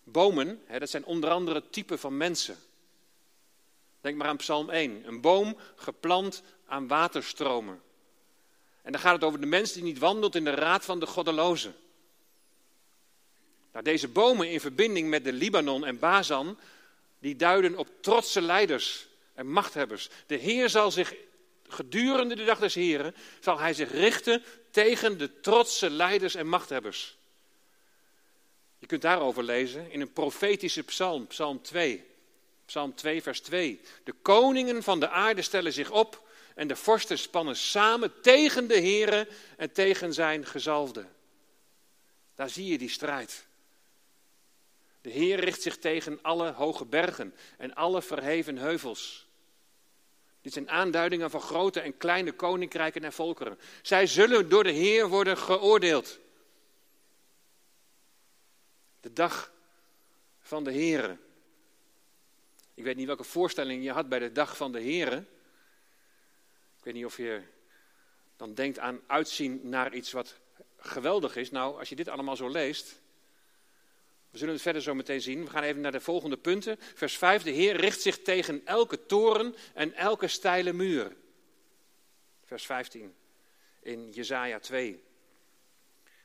[0.04, 2.58] Bomen, dat zijn onder andere typen van mensen.
[4.02, 5.08] Denk maar aan Psalm 1.
[5.08, 7.83] Een boom geplant aan waterstromen.
[8.84, 11.06] En dan gaat het over de mens die niet wandelt in de raad van de
[11.06, 11.76] goddelozen.
[13.72, 16.60] Nou, deze bomen in verbinding met de Libanon en Bazan,
[17.20, 20.10] die duiden op trotse leiders en machthebbers.
[20.28, 21.14] De Heer zal zich
[21.68, 27.18] gedurende de dag des Heren, zal hij zich richten tegen de trotse leiders en machthebbers.
[28.80, 32.06] Je kunt daarover lezen in een profetische psalm, psalm 2.
[32.66, 33.82] Psalm 2, vers 2.
[34.04, 38.82] De koningen van de aarde stellen zich op en de vorsten spannen samen tegen de
[38.82, 41.06] Here en tegen zijn gezalfde.
[42.36, 43.46] Daar zie je die strijd.
[45.02, 49.28] De Heer richt zich tegen alle hoge bergen en alle verheven heuvels.
[50.42, 53.60] Dit zijn aanduidingen van grote en kleine koninkrijken en volkeren.
[53.82, 56.20] Zij zullen door de Heer worden geoordeeld.
[59.00, 59.52] De dag
[60.40, 61.18] van de Heere.
[62.74, 65.28] Ik weet niet welke voorstelling je had bij de dag van de Heren.
[66.84, 67.42] Ik weet niet of je
[68.36, 70.40] dan denkt aan uitzien naar iets wat
[70.78, 71.52] geweldig is.
[71.52, 73.02] Nou, als je dit allemaal zo leest,
[74.30, 75.44] we zullen het verder zo meteen zien.
[75.44, 76.78] We gaan even naar de volgende punten.
[76.80, 77.44] Vers 5.
[77.44, 81.16] De Heer richt zich tegen elke toren en elke steile muur.
[82.46, 83.16] Vers 15
[83.80, 85.04] in Jesaja 2.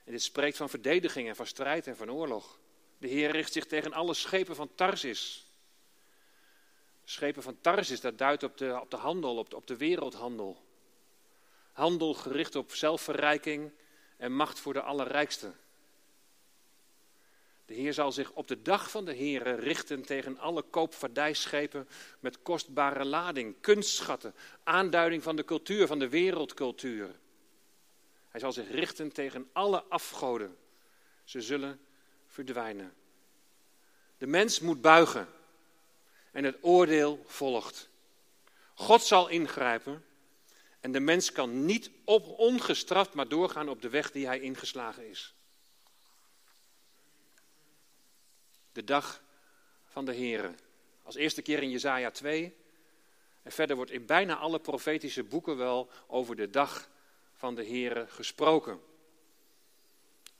[0.04, 2.58] En dit spreekt van verdediging en van strijd en van oorlog.
[2.98, 5.47] De Heer richt zich tegen alle schepen van Tarsis.
[7.10, 10.64] Schepen van Tarsis, dat duidt op de, op de handel, op de, op de wereldhandel.
[11.72, 13.72] Handel gericht op zelfverrijking
[14.16, 15.52] en macht voor de allerrijkste.
[17.64, 21.88] De Heer zal zich op de dag van de Heer richten tegen alle koopvaardijschepen
[22.20, 27.18] met kostbare lading, kunstschatten, aanduiding van de cultuur, van de wereldcultuur.
[28.28, 30.56] Hij zal zich richten tegen alle afgoden.
[31.24, 31.80] Ze zullen
[32.26, 32.94] verdwijnen.
[34.18, 35.28] De mens moet buigen
[36.32, 37.88] en het oordeel volgt.
[38.74, 40.04] God zal ingrijpen
[40.80, 45.08] en de mens kan niet op ongestraft maar doorgaan op de weg die hij ingeslagen
[45.08, 45.34] is.
[48.72, 49.22] De dag
[49.86, 50.54] van de Here.
[51.02, 52.56] Als eerste keer in Jesaja 2.
[53.42, 56.88] En verder wordt in bijna alle profetische boeken wel over de dag
[57.34, 58.80] van de Here gesproken.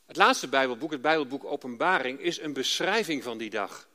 [0.06, 3.88] Het laatste Bijbelboek, het Bijbelboek Openbaring, is een beschrijving van die dag.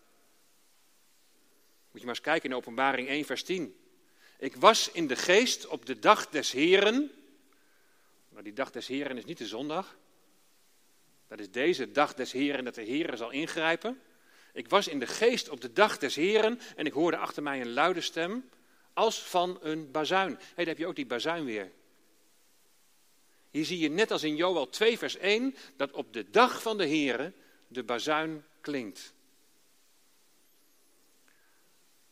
[1.93, 3.75] Moet je maar eens kijken in Openbaring 1, vers 10.
[4.37, 7.11] Ik was in de geest op de dag des Heren.
[8.29, 9.97] Maar die dag des Heren is niet de zondag.
[11.27, 14.01] Dat is deze dag des Heren dat de Heren zal ingrijpen.
[14.53, 17.61] Ik was in de geest op de dag des Heren en ik hoorde achter mij
[17.61, 18.49] een luide stem
[18.93, 20.35] als van een bazuin.
[20.35, 21.71] Hé, daar heb je ook die bazuin weer.
[23.49, 26.77] Hier zie je net als in Joel 2 vers 1 dat op de dag van
[26.77, 27.35] de Heren
[27.67, 29.12] de bazuin klinkt.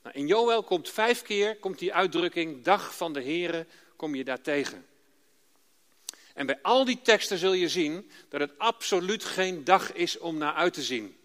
[0.03, 4.23] Nou, in Joel komt vijf keer komt die uitdrukking dag van de Heren kom je
[4.23, 4.85] daar tegen.
[6.33, 10.37] En bij al die teksten zul je zien dat het absoluut geen dag is om
[10.37, 11.17] naar uit te zien.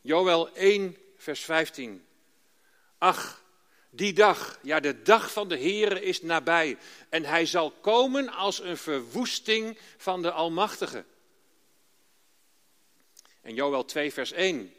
[0.00, 2.06] Joel 1, vers 15.
[2.98, 3.42] Ach,
[3.90, 8.60] die dag, ja de dag van de Heere is nabij en hij zal komen als
[8.60, 11.04] een verwoesting van de Almachtige.
[13.40, 14.72] En Joel 2, vers 1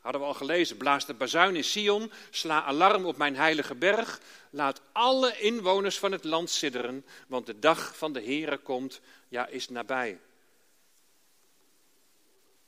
[0.00, 0.76] hadden we al gelezen.
[0.76, 4.20] Blaas de bazuin in Sion, sla alarm op mijn heilige berg.
[4.50, 9.46] Laat alle inwoners van het land sidderen, want de dag van de Heere komt, ja
[9.46, 10.20] is nabij.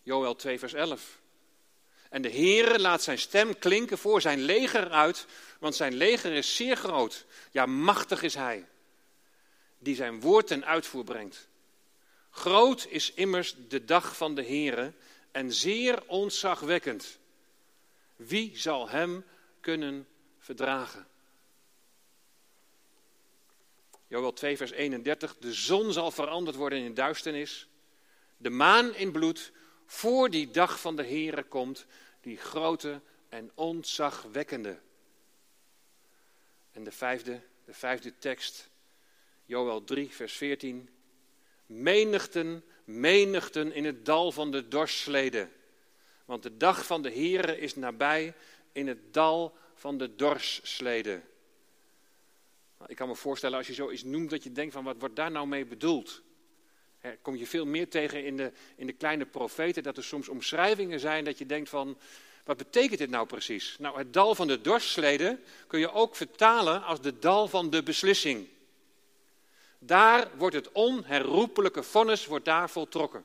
[0.03, 1.21] Joel 2, vers 11.
[2.11, 5.27] En de Heere laat zijn stem klinken voor zijn leger uit,
[5.59, 7.25] want zijn leger is zeer groot.
[7.51, 8.66] Ja, machtig is hij,
[9.79, 11.49] die zijn woord ten uitvoer brengt.
[12.31, 14.92] Groot is immers de dag van de Heere
[15.31, 17.18] en zeer ontzagwekkend.
[18.16, 19.25] Wie zal hem
[19.61, 21.07] kunnen verdragen?
[24.07, 25.38] Joel 2, vers 31.
[25.38, 27.68] De zon zal veranderd worden in duisternis,
[28.37, 29.53] de maan in bloed,
[29.87, 31.87] voor die dag van de Heere komt,
[32.20, 34.79] die grote en ontzagwekkende.
[36.72, 38.70] En de vijfde, de vijfde tekst,
[39.44, 40.88] Joel 3, vers 14.
[41.66, 45.53] Menigten, menigten in het dal van de dorsleden.
[46.24, 48.35] Want de dag van de Heere is nabij
[48.72, 51.22] in het dal van de dorsleden.
[52.78, 55.16] Nou, ik kan me voorstellen als je zoiets noemt dat je denkt van wat wordt
[55.16, 56.22] daar nou mee bedoeld?
[57.00, 60.28] Er kom je veel meer tegen in de, in de kleine profeten, dat er soms
[60.28, 61.98] omschrijvingen zijn dat je denkt van,
[62.44, 63.76] wat betekent dit nou precies?
[63.78, 67.82] Nou, het dal van de dorsleden kun je ook vertalen als de dal van de
[67.82, 68.48] beslissing.
[69.78, 73.24] Daar wordt het onherroepelijke vonnis wordt daar voltrokken.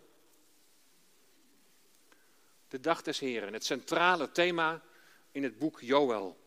[2.68, 4.82] De dag des Heren, het centrale thema
[5.32, 6.38] in het boek Joël.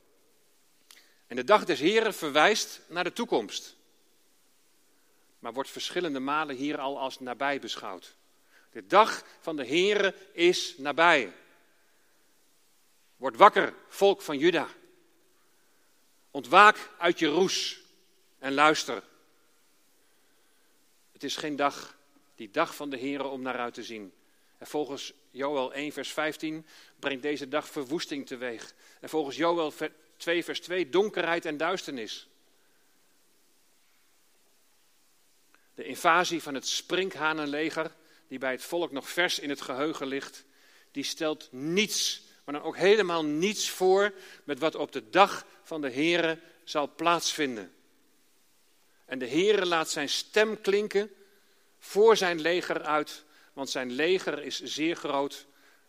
[1.26, 3.78] En de dag des Heren verwijst naar de toekomst
[5.40, 8.14] maar wordt verschillende malen hier al als nabij beschouwd.
[8.70, 11.32] De dag van de Here is nabij.
[13.16, 14.68] Word wakker, volk van Juda.
[16.30, 17.80] Ontwaak uit je roes
[18.38, 19.02] en luister.
[21.12, 21.96] Het is geen dag,
[22.34, 24.12] die dag van de Here om naar uit te zien.
[24.58, 26.66] En volgens Joel 1, vers 15
[26.98, 28.74] brengt deze dag verwoesting teweeg.
[29.00, 29.72] En volgens Joel
[30.16, 32.28] 2, vers 2 donkerheid en duisternis.
[35.74, 37.94] De invasie van het sprinkhanenleger,
[38.28, 40.44] die bij het volk nog vers in het geheugen ligt,
[40.90, 44.12] die stelt niets, maar dan ook helemaal niets voor
[44.44, 47.74] met wat op de dag van de Here zal plaatsvinden.
[49.04, 51.10] En de Here laat zijn stem klinken
[51.78, 53.24] voor zijn leger uit,
[53.60, 55.46] want zijn leger is zeer groot,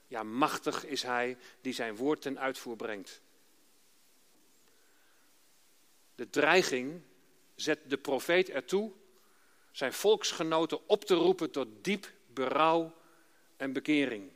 [0.08, 3.22] Ja, machtig is hij die zijn woord ten uitvoer brengt.
[6.16, 7.02] De dreiging
[7.56, 8.92] zet de profeet ertoe
[9.72, 12.96] zijn volksgenoten op te roepen tot diep berouw
[13.58, 14.32] en bekering.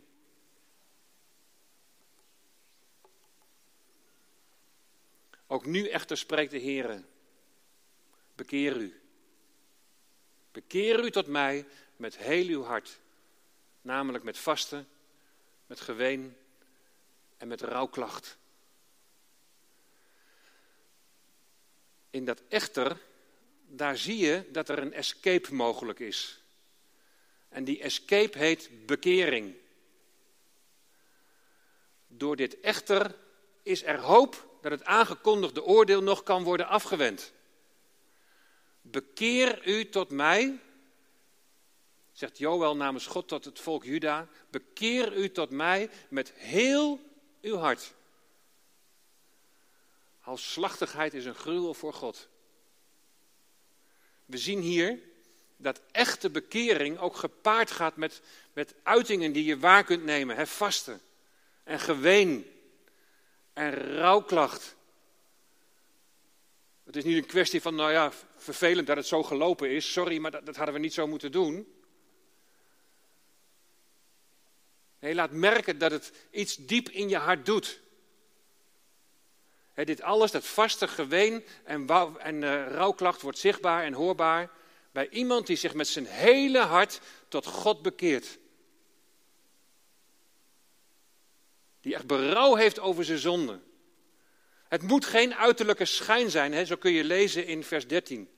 [5.47, 7.03] Ook nu echter spreekt de Heer,
[8.35, 9.01] bekeer u.
[10.51, 13.03] Bekeer u tot mij met heel uw hart,
[13.85, 14.87] namelijk met vasten,
[15.65, 16.37] met geween
[17.37, 18.37] en met rouwklacht.
[22.09, 22.97] In dat echter,
[23.67, 26.41] daar zie je dat er een escape mogelijk is.
[27.49, 29.55] En die escape heet bekering.
[32.07, 33.15] Door dit echter
[33.63, 37.33] is er hoop dat het aangekondigde oordeel nog kan worden afgewend.
[38.81, 40.59] Bekeer u tot mij,
[42.15, 46.99] zegt Joël namens God tot het volk Juda, bekeer u tot mij met heel
[47.41, 47.93] uw hart.
[50.19, 52.27] Halsslachtigheid is een gruwel voor God.
[54.25, 54.99] We zien hier
[55.57, 58.21] dat echte bekering ook gepaard gaat met,
[58.53, 60.35] met uitingen die je waar kunt nemen.
[60.35, 61.01] Hè, vasten
[61.63, 62.51] en geween
[63.53, 64.75] en rouwklacht.
[66.83, 69.91] Het is niet een kwestie van, nou ja, vervelend dat het zo gelopen is.
[69.91, 71.74] Sorry, maar dat, dat hadden we niet zo moeten doen.
[75.05, 77.79] Nee, laat merken dat het iets diep in je hart doet.
[79.73, 81.87] dit alles, dat vaste geween en,
[82.17, 84.51] en uh, rouwklacht wordt zichtbaar en hoorbaar
[84.91, 88.37] bij iemand die zich met zijn hele hart tot God bekeert.
[91.81, 93.59] Die echt berouw heeft over zijn zonde.
[94.67, 98.29] Het moet geen uiterlijke schijn zijn, zo kun je lezen in vers 13.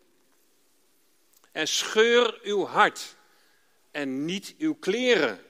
[1.52, 3.16] En scheur uw hart
[3.92, 5.46] en niet uw kleren.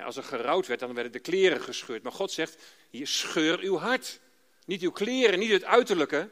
[0.00, 2.02] Als er gerouwd werd, dan werden de kleren gescheurd.
[2.02, 4.20] Maar God zegt, hier scheur uw hart.
[4.64, 6.30] Niet uw kleren, niet het uiterlijke.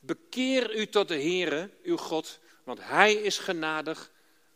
[0.00, 4.10] Bekeer u tot de Heere, uw God, want Hij is genadig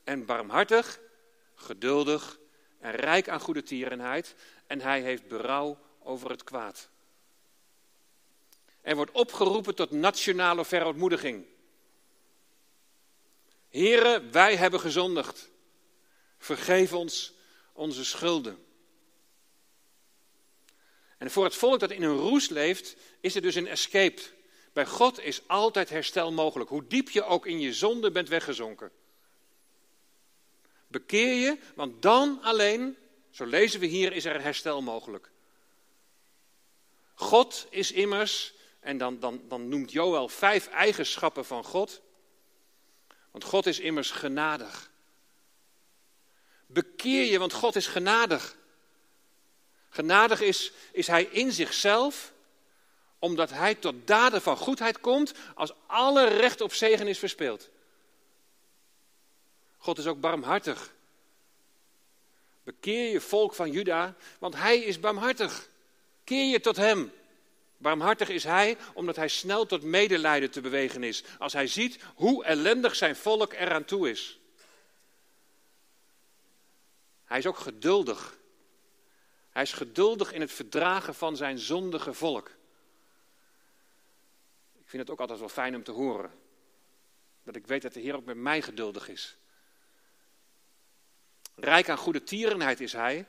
[0.05, 1.00] en barmhartig,
[1.55, 2.38] geduldig
[2.78, 4.34] en rijk aan goede tierenheid.
[4.66, 6.90] En Hij heeft berouw over het kwaad.
[8.80, 11.44] Er wordt opgeroepen tot nationale verootmoediging.
[13.68, 15.50] Heren, wij hebben gezondigd.
[16.38, 17.34] Vergeef ons
[17.83, 18.64] onze schulden.
[21.18, 24.22] En voor het volk dat in een roes leeft, is er dus een escape.
[24.72, 28.91] Bij God is altijd herstel mogelijk, hoe diep je ook in je zonde bent weggezonken.
[30.87, 32.97] Bekeer je, want dan alleen,
[33.30, 35.30] zo lezen we hier, is er herstel mogelijk.
[37.14, 42.03] God is immers, en dan, dan, dan noemt Joël vijf eigenschappen van God.
[43.30, 44.91] Want God is immers genadig.
[46.73, 48.57] Bekeer je, want God is genadig.
[49.89, 52.33] Genadig is, is Hij in zichzelf,
[53.18, 57.70] omdat Hij tot daden van goedheid komt als alle recht op zegen is verspeeld.
[59.79, 60.93] God is ook barmhartig.
[62.64, 65.68] Bekeer je volk van Juda, want Hij is barmhartig.
[66.25, 67.12] Keer je tot Hem.
[67.77, 72.45] Barmhartig is Hij, omdat Hij snel tot medelijden te bewegen is, als Hij ziet hoe
[72.45, 74.41] ellendig zijn volk eraan toe is.
[77.33, 78.39] Hij is ook geduldig.
[79.51, 82.49] Hij is geduldig in het verdragen van zijn zondige volk.
[84.72, 86.30] Ik vind het ook altijd wel fijn om te horen.
[87.43, 89.37] Dat ik weet dat de Heer ook met mij geduldig is.
[91.55, 93.26] Rijk aan goede tierenheid is Hij,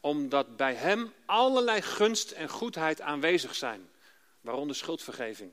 [0.00, 3.90] omdat bij Hem allerlei gunst en goedheid aanwezig zijn,
[4.40, 5.52] waaronder schuldvergeving.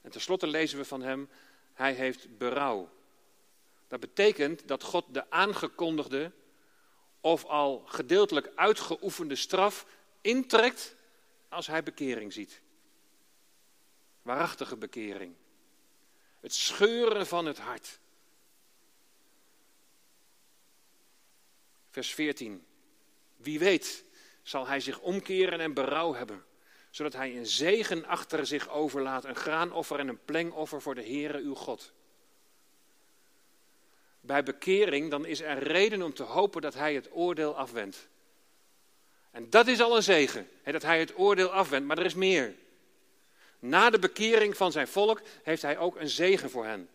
[0.00, 1.28] En tenslotte lezen we van Hem,
[1.72, 2.90] Hij heeft berouw.
[3.88, 6.32] Dat betekent dat God de aangekondigde
[7.20, 9.86] of al gedeeltelijk uitgeoefende straf
[10.20, 10.96] intrekt
[11.48, 12.60] als hij bekering ziet.
[14.22, 15.34] Waarachtige bekering.
[16.40, 17.98] Het scheuren van het hart.
[21.90, 22.66] Vers 14.
[23.36, 24.04] Wie weet
[24.42, 26.44] zal hij zich omkeren en berouw hebben,
[26.90, 31.38] zodat hij een zegen achter zich overlaat, een graanoffer en een plengoffer voor de Heere
[31.38, 31.92] uw God
[34.20, 38.08] bij bekering, dan is er reden om te hopen dat hij het oordeel afwendt.
[39.30, 42.14] En dat is al een zegen, hè, dat hij het oordeel afwendt, maar er is
[42.14, 42.54] meer.
[43.58, 46.88] Na de bekering van zijn volk heeft hij ook een zegen voor hen.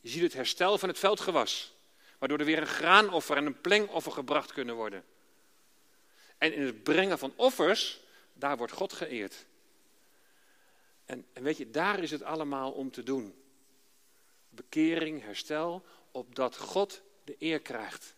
[0.00, 1.74] Je ziet het herstel van het veldgewas,
[2.18, 5.04] waardoor er weer een graanoffer en een plengoffer gebracht kunnen worden.
[6.38, 8.00] En in het brengen van offers,
[8.32, 9.46] daar wordt God geëerd.
[11.04, 13.34] En, en weet je, daar is het allemaal om te doen
[14.60, 18.14] bekering, herstel, opdat God de eer krijgt.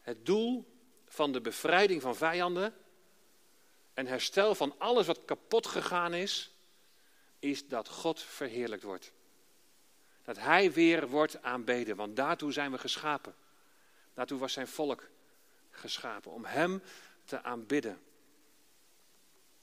[0.00, 0.72] Het doel
[1.06, 2.74] van de bevrijding van vijanden
[3.94, 6.50] en herstel van alles wat kapot gegaan is,
[7.38, 9.12] is dat God verheerlijkt wordt.
[10.24, 13.34] Dat Hij weer wordt aanbeden, want daartoe zijn we geschapen.
[14.14, 15.08] Daartoe was zijn volk
[15.70, 16.82] geschapen, om Hem
[17.24, 18.00] te aanbidden.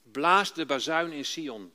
[0.02, 1.72] Blaas de bazuin in Sion.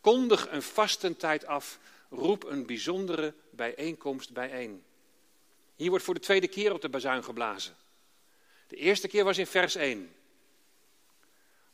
[0.00, 1.78] Kondig een vastentijd af.
[2.16, 4.84] Roep een bijzondere bijeenkomst bijeen.
[5.76, 7.76] Hier wordt voor de tweede keer op de bazuin geblazen.
[8.68, 10.14] De eerste keer was in vers 1.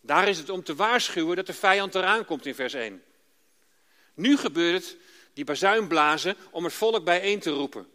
[0.01, 3.03] Daar is het om te waarschuwen dat de vijand eraan komt in vers 1.
[4.15, 4.97] Nu gebeurt het,
[5.33, 7.89] die bazuin blazen, om het volk bijeen te roepen.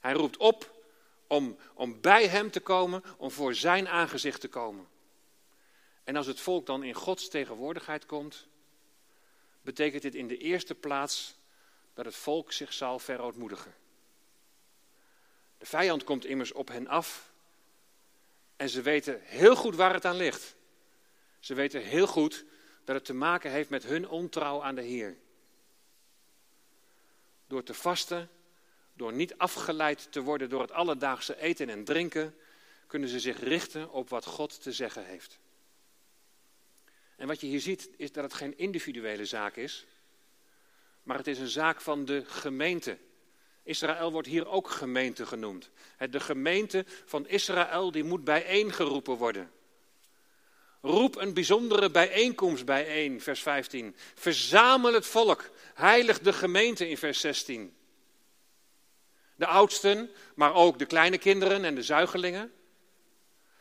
[0.00, 0.78] Hij roept op
[1.26, 4.86] om, om bij hem te komen, om voor zijn aangezicht te komen.
[6.04, 8.48] En als het volk dan in Gods tegenwoordigheid komt,
[9.62, 11.34] betekent dit in de eerste plaats
[11.94, 13.74] dat het volk zich zal verootmoedigen.
[15.58, 17.32] De vijand komt immers op hen af
[18.56, 20.56] en ze weten heel goed waar het aan ligt.
[21.38, 22.44] Ze weten heel goed
[22.84, 25.16] dat het te maken heeft met hun ontrouw aan de Heer.
[27.46, 28.30] Door te vasten,
[28.94, 32.34] door niet afgeleid te worden door het alledaagse eten en drinken,
[32.86, 35.39] kunnen ze zich richten op wat God te zeggen heeft.
[37.20, 39.86] En wat je hier ziet is dat het geen individuele zaak is,
[41.02, 42.98] maar het is een zaak van de gemeente.
[43.62, 45.70] Israël wordt hier ook gemeente genoemd.
[46.10, 49.50] De gemeente van Israël die moet bijeengeroepen worden.
[50.80, 53.96] Roep een bijzondere bijeenkomst bijeen, vers 15.
[54.14, 57.76] Verzamel het volk, heilig de gemeente in vers 16.
[59.36, 62.52] De oudsten, maar ook de kleine kinderen en de zuigelingen.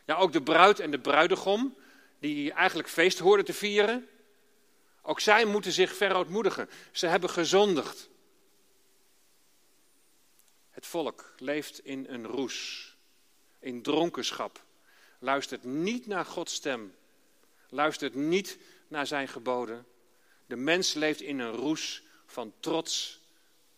[0.05, 1.75] Ja, ook de bruid en de bruidegom,
[2.19, 4.09] die eigenlijk feest hoorden te vieren.
[5.01, 6.69] Ook zij moeten zich verootmoedigen.
[6.91, 8.09] Ze hebben gezondigd.
[10.69, 12.95] Het volk leeft in een roes,
[13.59, 14.63] in dronkenschap.
[15.19, 16.95] Luistert niet naar Gods stem.
[17.69, 18.57] Luistert niet
[18.87, 19.85] naar zijn geboden.
[20.45, 23.21] De mens leeft in een roes van trots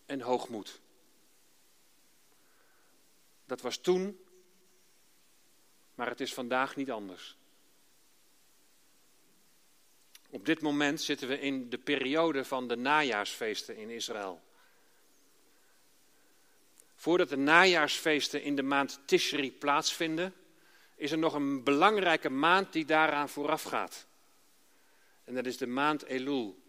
[0.05, 0.79] en hoogmoed.
[3.45, 4.19] Dat was toen,
[5.95, 7.37] maar het is vandaag niet anders.
[10.31, 14.41] Op dit moment zitten we in de periode van de najaarsfeesten in Israël.
[16.95, 20.33] Voordat de najaarsfeesten in de maand Tishri plaatsvinden,
[20.95, 24.07] is er nog een belangrijke maand die daaraan vooraf gaat.
[25.23, 26.59] En dat is de maand Elul.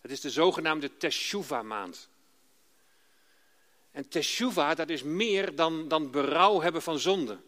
[0.00, 2.08] Het is de zogenaamde Teshuvah-maand.
[3.90, 7.38] En Teshuvah, dat is meer dan, dan berouw hebben van zonde.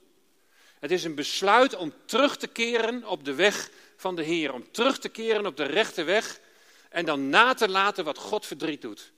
[0.78, 3.70] Het is een besluit om terug te keren op de weg
[4.04, 4.52] van de Heer.
[4.52, 6.40] Om terug te keren op de rechte weg
[6.88, 9.12] en dan na te laten wat God verdriet doet.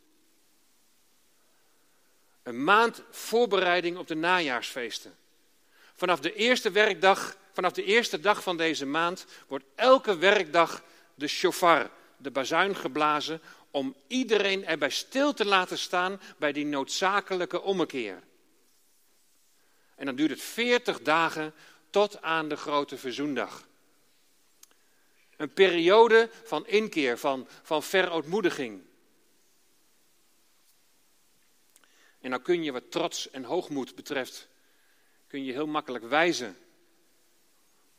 [2.43, 5.17] Een maand voorbereiding op de najaarsfeesten.
[5.95, 10.83] Vanaf de eerste werkdag, vanaf de eerste dag van deze maand, wordt elke werkdag
[11.15, 17.63] de shofar, de bazuin geblazen, om iedereen erbij stil te laten staan bij die noodzakelijke
[17.63, 18.23] ommekeer.
[19.95, 21.55] En dan duurt het veertig dagen
[21.91, 23.67] tot aan de grote verzoendag.
[25.37, 28.83] Een periode van inkeer, van, van verootmoediging.
[32.21, 34.49] En dan kun je wat trots en hoogmoed betreft,
[35.27, 36.57] kun je heel makkelijk wijzen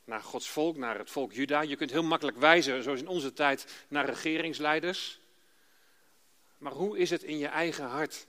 [0.07, 1.61] naar Gods volk, naar het volk Juda.
[1.61, 5.19] Je kunt heel makkelijk wijzen, zoals in onze tijd, naar regeringsleiders.
[6.57, 8.27] Maar hoe is het in je eigen hart?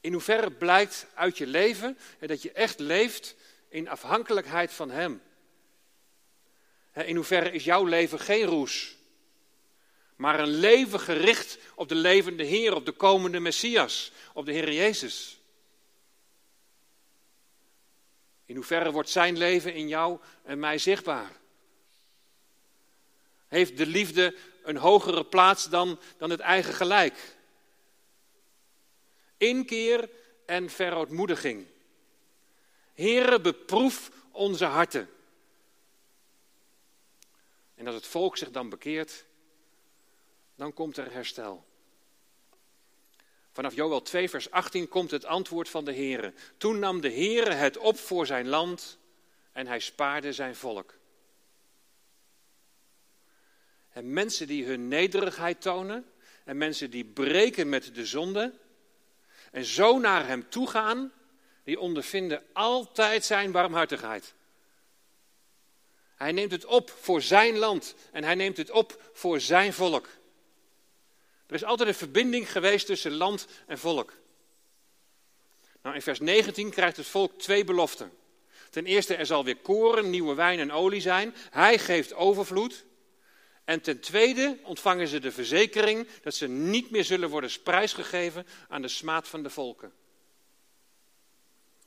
[0.00, 3.36] In hoeverre blijkt uit je leven dat je echt leeft
[3.68, 5.22] in afhankelijkheid van Hem?
[6.94, 8.96] In hoeverre is jouw leven geen roes,
[10.16, 14.72] maar een leven gericht op de levende Heer, op de komende Messias, op de Heer
[14.72, 15.38] Jezus?
[18.44, 21.32] In hoeverre wordt Zijn leven in jou en mij zichtbaar?
[23.48, 27.36] Heeft de liefde een hogere plaats dan, dan het eigen gelijk?
[29.36, 30.10] Inkeer
[30.46, 31.66] en verootmoediging.
[32.92, 35.13] Here, beproef onze harten.
[37.84, 39.24] En als het volk zich dan bekeert,
[40.54, 41.64] dan komt er herstel.
[43.52, 46.32] Vanaf Joel 2, vers 18 komt het antwoord van de Heere.
[46.56, 48.98] Toen nam de Heere het op voor zijn land
[49.52, 50.94] en hij spaarde zijn volk.
[53.90, 56.12] En mensen die hun nederigheid tonen
[56.44, 58.52] en mensen die breken met de zonde
[59.50, 61.12] en zo naar hem toe gaan,
[61.64, 64.34] die ondervinden altijd zijn barmhartigheid.
[66.16, 70.08] Hij neemt het op voor zijn land en hij neemt het op voor zijn volk.
[71.46, 74.12] Er is altijd een verbinding geweest tussen land en volk.
[75.82, 78.12] Nou, in vers 19 krijgt het volk twee beloften.
[78.70, 81.34] Ten eerste, er zal weer koren, nieuwe wijn en olie zijn.
[81.50, 82.84] Hij geeft overvloed.
[83.64, 88.82] En ten tweede ontvangen ze de verzekering dat ze niet meer zullen worden prijsgegeven aan
[88.82, 89.92] de smaad van de volken.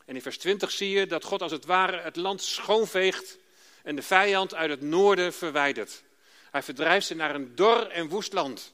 [0.06, 3.38] En in vers 20 zie je dat God als het ware het land schoonveegt
[3.84, 6.04] en de vijand uit het noorden verwijdert.
[6.52, 8.74] Hij verdrijft ze naar een dor en woest land.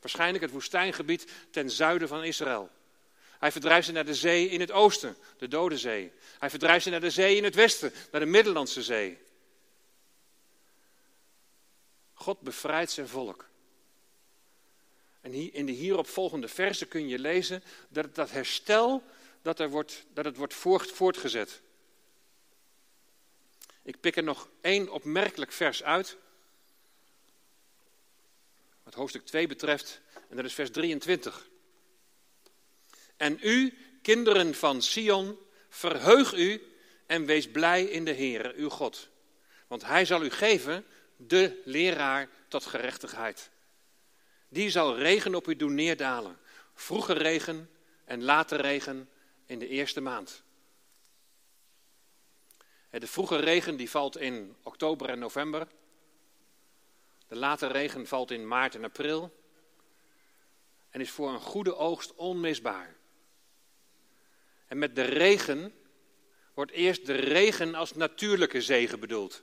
[0.00, 2.70] Waarschijnlijk het woestijngebied ten zuiden van Israël.
[3.38, 6.12] Hij verdrijft ze naar de zee in het oosten, de Dode Zee.
[6.38, 9.18] Hij verdrijft ze naar de zee in het westen, naar de Middellandse Zee.
[12.12, 13.48] God bevrijdt zijn volk.
[15.20, 19.02] En in de hieropvolgende versen kun je lezen dat dat herstel
[19.42, 20.54] dat, er wordt, dat het wordt
[20.92, 21.62] voortgezet.
[23.84, 26.16] Ik pik er nog één opmerkelijk vers uit.
[28.82, 31.48] Wat hoofdstuk 2 betreft, en dat is vers 23.
[33.16, 36.62] En u, kinderen van Sion, verheug u
[37.06, 39.08] en wees blij in de Heere, uw God.
[39.66, 43.50] Want hij zal u geven de leraar tot gerechtigheid.
[44.48, 46.38] Die zal regen op u doen neerdalen.
[46.74, 47.70] Vroege regen
[48.04, 49.08] en late regen
[49.46, 50.42] in de eerste maand.
[52.98, 55.66] De vroege regen die valt in oktober en november.
[57.28, 59.42] De late regen valt in maart en april.
[60.90, 62.96] En is voor een goede oogst onmisbaar.
[64.66, 65.74] En met de regen
[66.54, 69.42] wordt eerst de regen als natuurlijke zegen bedoeld.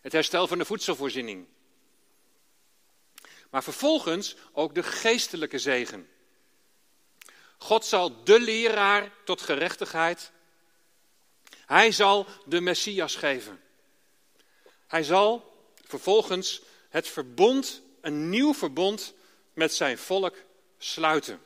[0.00, 1.46] Het herstel van de voedselvoorziening.
[3.50, 6.08] Maar vervolgens ook de geestelijke zegen.
[7.58, 10.32] God zal de leraar tot gerechtigheid.
[11.66, 13.60] Hij zal de Messias geven.
[14.86, 15.52] Hij zal
[15.84, 19.14] vervolgens het verbond, een nieuw verbond
[19.52, 20.36] met zijn volk
[20.78, 21.40] sluiten.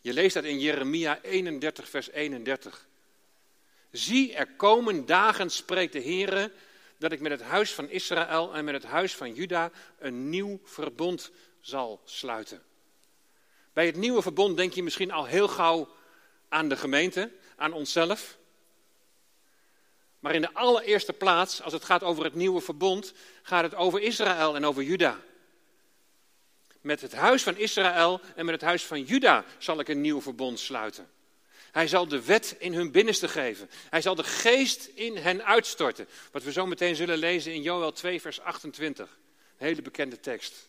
[0.00, 2.86] Je leest dat in Jeremia 31, vers 31.
[3.90, 6.52] Zie, er komen dagen, spreekt de Heer,
[6.98, 10.60] dat ik met het huis van Israël en met het huis van Juda een nieuw
[10.64, 11.30] verbond
[11.60, 12.62] zal sluiten.
[13.72, 15.88] Bij het nieuwe verbond denk je misschien al heel gauw
[16.48, 18.36] aan de gemeente, aan onszelf.
[20.18, 24.00] Maar in de allereerste plaats, als het gaat over het nieuwe verbond, gaat het over
[24.00, 25.20] Israël en over Juda.
[26.80, 30.20] Met het huis van Israël en met het huis van Juda zal ik een nieuw
[30.20, 31.10] verbond sluiten.
[31.72, 33.70] Hij zal de wet in hun binnenste geven.
[33.90, 36.08] Hij zal de geest in hen uitstorten.
[36.32, 39.18] Wat we zo meteen zullen lezen in Joel 2, vers 28.
[39.58, 40.68] Een hele bekende tekst.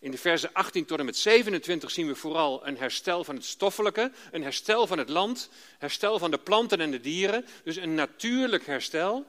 [0.00, 3.44] In de versen 18 tot en met 27 zien we vooral een herstel van het
[3.44, 5.48] stoffelijke, een herstel van het land,
[5.78, 9.26] herstel van de planten en de dieren, dus een natuurlijk herstel.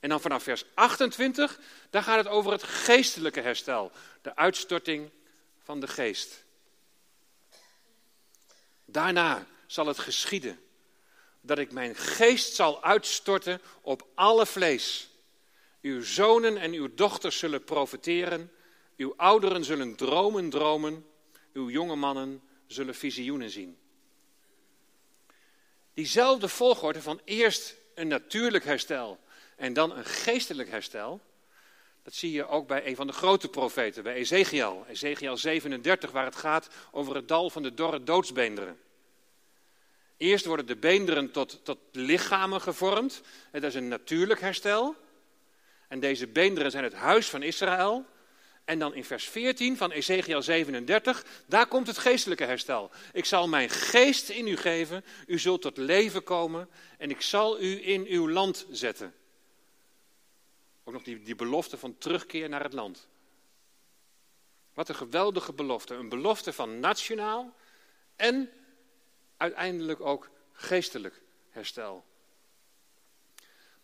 [0.00, 1.60] En dan vanaf vers 28,
[1.90, 3.92] daar gaat het over het geestelijke herstel,
[4.22, 5.10] de uitstorting
[5.62, 6.44] van de geest.
[8.84, 10.60] Daarna zal het geschieden
[11.40, 15.10] dat ik mijn geest zal uitstorten op alle vlees.
[15.80, 18.50] Uw zonen en uw dochters zullen profeteren
[19.02, 21.06] uw ouderen zullen dromen dromen,
[21.52, 23.78] uw jonge mannen zullen visioenen zien.
[25.94, 29.18] Diezelfde volgorde van eerst een natuurlijk herstel
[29.56, 31.20] en dan een geestelijk herstel,
[32.02, 34.84] dat zie je ook bij een van de grote profeten, bij Ezekiel.
[34.88, 38.80] Ezekiel 37, waar het gaat over het dal van de dorre doodsbeenderen.
[40.16, 43.20] Eerst worden de beenderen tot, tot lichamen gevormd.
[43.52, 44.96] Dat is een natuurlijk herstel.
[45.88, 48.06] En deze beenderen zijn het huis van Israël.
[48.64, 52.90] En dan in vers 14 van Ezekiel 37, daar komt het geestelijke herstel.
[53.12, 57.60] Ik zal mijn geest in u geven, u zult tot leven komen en ik zal
[57.60, 59.14] u in uw land zetten.
[60.84, 63.08] Ook nog die, die belofte van terugkeer naar het land.
[64.74, 65.94] Wat een geweldige belofte.
[65.94, 67.54] Een belofte van nationaal
[68.16, 68.50] en
[69.36, 72.04] uiteindelijk ook geestelijk herstel.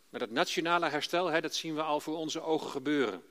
[0.09, 3.23] Maar dat nationale herstel, hè, dat zien we al voor onze ogen gebeuren.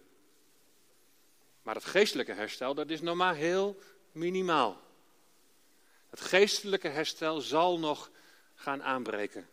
[1.68, 3.80] Maar het geestelijke herstel, dat is nog maar heel
[4.12, 4.82] minimaal.
[6.10, 8.12] Het geestelijke herstel zal nog
[8.56, 9.50] gaan aanbreken.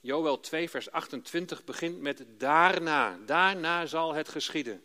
[0.00, 3.18] Joel 2, vers 28 begint met daarna.
[3.26, 4.84] Daarna zal het geschieden.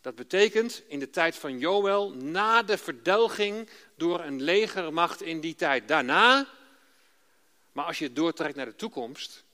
[0.00, 5.54] Dat betekent in de tijd van Joel, na de verdelging door een legermacht in die
[5.54, 5.88] tijd.
[5.88, 6.48] Daarna,
[7.72, 9.44] maar als je doortrekt naar de toekomst,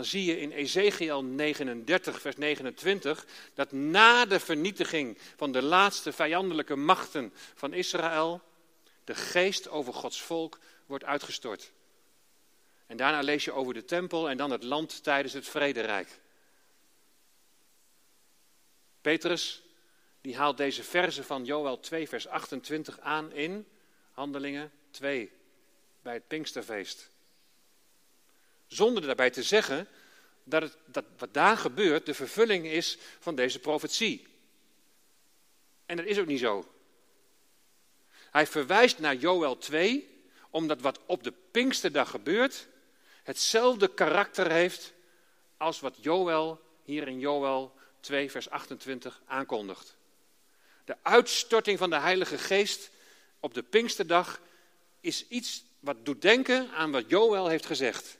[0.00, 6.12] dan zie je in Ezekiel 39, vers 29, dat na de vernietiging van de laatste
[6.12, 8.42] vijandelijke machten van Israël,
[9.04, 11.72] de geest over Gods volk wordt uitgestort.
[12.86, 16.20] En daarna lees je over de tempel en dan het land tijdens het vrederijk.
[19.00, 19.62] Petrus,
[20.20, 23.66] die haalt deze verse van Joel 2, vers 28 aan in
[24.12, 25.32] Handelingen 2,
[26.02, 27.09] bij het Pinksterfeest.
[28.70, 29.88] Zonder daarbij te zeggen
[30.44, 34.26] dat, het, dat wat daar gebeurt de vervulling is van deze profetie.
[35.86, 36.72] En dat is ook niet zo.
[38.30, 42.66] Hij verwijst naar Joel 2, omdat wat op de Pinksterdag gebeurt,
[43.22, 44.92] hetzelfde karakter heeft
[45.56, 49.96] als wat Joel hier in Joel 2, vers 28 aankondigt.
[50.84, 52.90] De uitstorting van de Heilige Geest
[53.40, 54.40] op de Pinksterdag
[55.00, 58.18] is iets wat doet denken aan wat Joel heeft gezegd.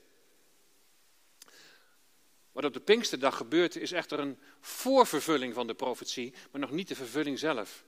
[2.61, 6.89] Wat op de Pinksterdag gebeurt is echter een voorvervulling van de profetie, maar nog niet
[6.89, 7.85] de vervulling zelf.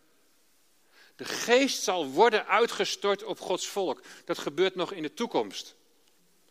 [1.16, 4.01] De geest zal worden uitgestort op Gods volk.
[4.25, 5.77] Dat gebeurt nog in de toekomst.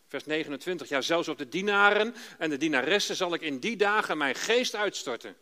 [0.07, 0.89] Vers 29.
[0.89, 4.75] Ja, zelfs op de dienaren en de dienaressen zal ik in die dagen mijn geest
[4.75, 5.35] uitstorten.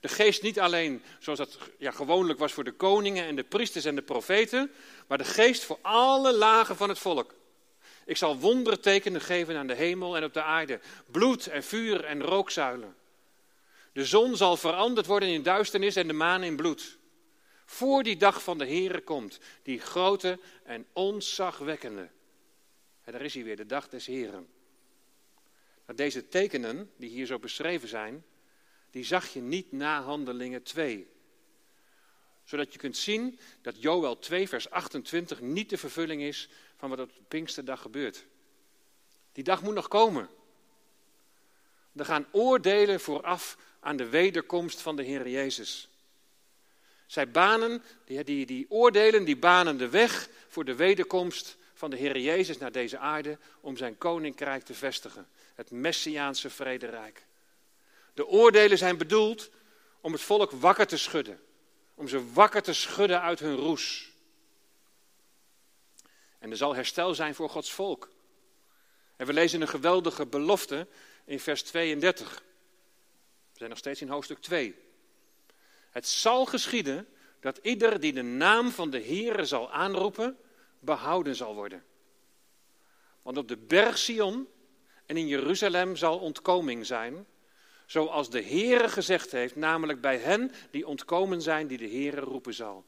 [0.00, 3.84] De geest niet alleen zoals dat ja, gewoonlijk was voor de koningen en de priesters
[3.84, 4.70] en de profeten,
[5.06, 7.34] maar de geest voor alle lagen van het volk.
[8.08, 10.80] Ik zal wondertekenen geven aan de hemel en op de aarde,
[11.10, 12.96] bloed en vuur en rookzuilen.
[13.92, 16.98] De zon zal veranderd worden in duisternis en de maan in bloed.
[17.64, 22.08] Voor die dag van de Heere komt, die grote en onzagwekkende.
[23.04, 24.48] En daar is hij weer, de dag des Heren.
[25.84, 28.24] Maar deze tekenen, die hier zo beschreven zijn,
[28.90, 31.08] die zag je niet na Handelingen 2.
[32.44, 36.48] Zodat je kunt zien dat Joel 2, vers 28 niet de vervulling is
[36.78, 38.26] van wat op Pinksterdag gebeurt.
[39.32, 40.28] Die dag moet nog komen.
[41.96, 45.88] Er gaan oordelen vooraf aan de wederkomst van de Heer Jezus.
[47.06, 51.96] Zij banen, die, die, die oordelen, die banen de weg voor de wederkomst van de
[51.96, 55.28] Heer Jezus naar deze aarde om zijn koninkrijk te vestigen.
[55.54, 57.26] Het Messiaanse vrederijk.
[58.14, 59.50] De oordelen zijn bedoeld
[60.00, 61.40] om het volk wakker te schudden.
[61.94, 64.07] Om ze wakker te schudden uit hun roes.
[66.38, 68.10] En er zal herstel zijn voor Gods volk.
[69.16, 70.86] En we lezen een geweldige belofte
[71.24, 72.42] in vers 32.
[73.52, 74.74] We zijn nog steeds in hoofdstuk 2.
[75.90, 77.08] Het zal geschieden
[77.40, 80.38] dat ieder die de naam van de Heere zal aanroepen,
[80.80, 81.84] behouden zal worden.
[83.22, 84.48] Want op de berg Sion
[85.06, 87.26] en in Jeruzalem zal ontkoming zijn,
[87.86, 92.54] zoals de Heere gezegd heeft, namelijk bij hen die ontkomen zijn, die de Heere roepen
[92.54, 92.84] zal.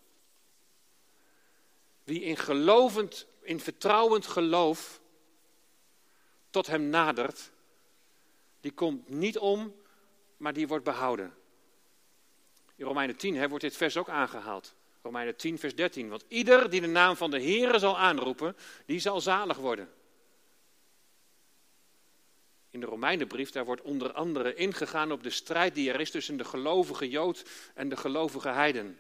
[2.11, 5.01] Wie in gelovend, in vertrouwend geloof
[6.51, 7.51] tot hem nadert,
[8.61, 9.75] die komt niet om,
[10.37, 11.35] maar die wordt behouden.
[12.77, 14.75] In Romeinen 10 hè, wordt dit vers ook aangehaald.
[15.03, 16.09] Romeinen 10, vers 13.
[16.09, 18.57] Want ieder die de naam van de Heere zal aanroepen,
[18.87, 19.93] die zal zalig worden.
[22.71, 26.37] In de Romeinenbrief, daar wordt onder andere ingegaan op de strijd die er is tussen
[26.37, 27.45] de gelovige Jood
[27.75, 28.99] en de gelovige heiden.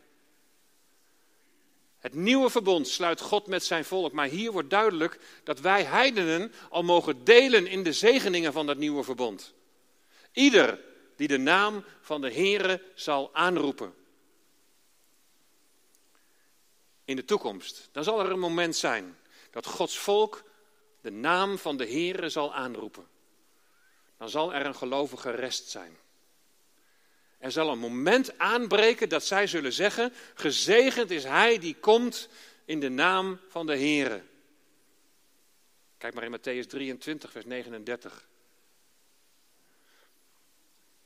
[2.00, 6.52] Het nieuwe verbond sluit God met zijn volk, maar hier wordt duidelijk dat wij heidenen
[6.68, 9.54] al mogen delen in de zegeningen van dat nieuwe verbond.
[10.32, 10.80] Ieder
[11.16, 13.94] die de naam van de Heere zal aanroepen.
[17.04, 19.18] In de toekomst, dan zal er een moment zijn
[19.50, 20.42] dat Gods volk
[21.00, 23.06] de naam van de Heere zal aanroepen.
[24.16, 25.96] Dan zal er een gelovige rest zijn.
[27.40, 32.28] Er zal een moment aanbreken dat zij zullen zeggen: Gezegend is hij die komt
[32.64, 34.22] in de naam van de Heere.
[35.98, 38.28] Kijk maar in Matthäus 23, vers 39.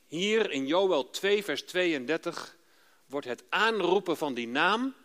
[0.07, 2.55] Hier in Joel 2, vers 32
[3.05, 4.95] wordt het aanroepen van die naam,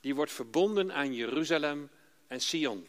[0.00, 1.90] die wordt verbonden aan Jeruzalem
[2.26, 2.88] en Sion.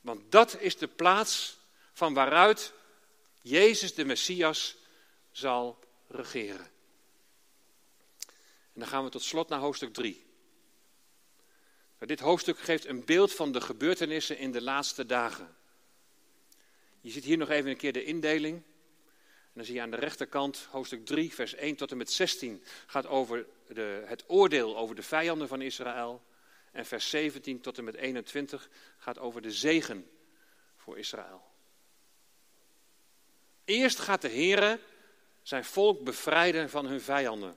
[0.00, 1.58] Want dat is de plaats
[1.92, 2.72] van waaruit
[3.42, 4.76] Jezus de Messias
[5.30, 5.78] zal
[6.08, 6.66] regeren.
[8.72, 10.24] En dan gaan we tot slot naar hoofdstuk 3.
[11.98, 15.56] Dit hoofdstuk geeft een beeld van de gebeurtenissen in de laatste dagen.
[17.00, 18.62] Je ziet hier nog even een keer de indeling
[19.56, 23.06] dan zie je aan de rechterkant hoofdstuk 3, vers 1 tot en met 16 gaat
[23.06, 26.22] over de, het oordeel over de vijanden van Israël.
[26.72, 30.10] En vers 17 tot en met 21 gaat over de zegen
[30.76, 31.44] voor Israël.
[33.64, 34.80] Eerst gaat de Heere
[35.46, 37.56] zijn volk bevrijden van hun vijanden.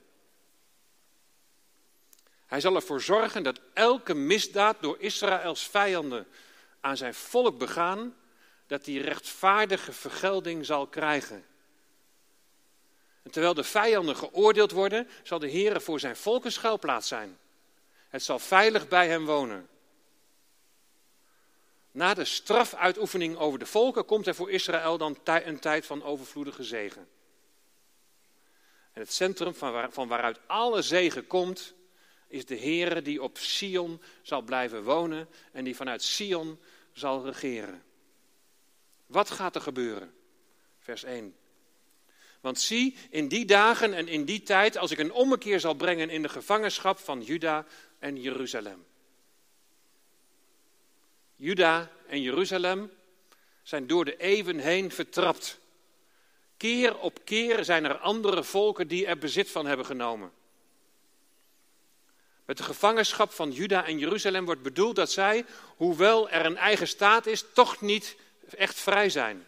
[2.46, 6.26] Hij zal ervoor zorgen dat elke misdaad door Israëls vijanden
[6.80, 8.16] aan zijn volk begaan,
[8.66, 11.44] dat die rechtvaardige vergelding zal krijgen.
[13.22, 17.38] En terwijl de vijanden geoordeeld worden, zal de Heer voor zijn volk een schuilplaats zijn.
[18.08, 19.68] Het zal veilig bij hem wonen.
[21.90, 26.64] Na de strafuitoefening over de volken komt er voor Israël dan een tijd van overvloedige
[26.64, 27.08] zegen.
[29.00, 31.74] Het centrum van, waar, van waaruit alle zegen komt,
[32.28, 36.58] is de Heere die op Sion zal blijven wonen en die vanuit Sion
[36.92, 37.82] zal regeren.
[39.06, 40.14] Wat gaat er gebeuren?
[40.78, 41.36] Vers 1.
[42.40, 46.10] Want zie, in die dagen en in die tijd, als ik een ommekeer zal brengen
[46.10, 47.66] in de gevangenschap van Juda
[47.98, 48.84] en Jeruzalem.
[51.36, 52.90] Juda en Jeruzalem
[53.62, 55.59] zijn door de eeuwen heen vertrapt.
[56.60, 60.32] Keer op keer zijn er andere volken die er bezit van hebben genomen.
[62.44, 65.44] Met de gevangenschap van Juda en Jeruzalem wordt bedoeld dat zij,
[65.76, 68.16] hoewel er een eigen staat is, toch niet
[68.56, 69.46] echt vrij zijn.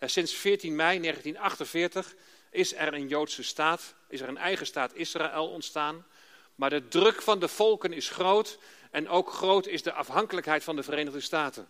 [0.00, 2.14] Sinds 14 mei 1948
[2.50, 6.06] is er een Joodse staat, is er een eigen staat Israël ontstaan.
[6.54, 8.58] Maar de druk van de volken is groot
[8.90, 11.68] en ook groot is de afhankelijkheid van de Verenigde Staten.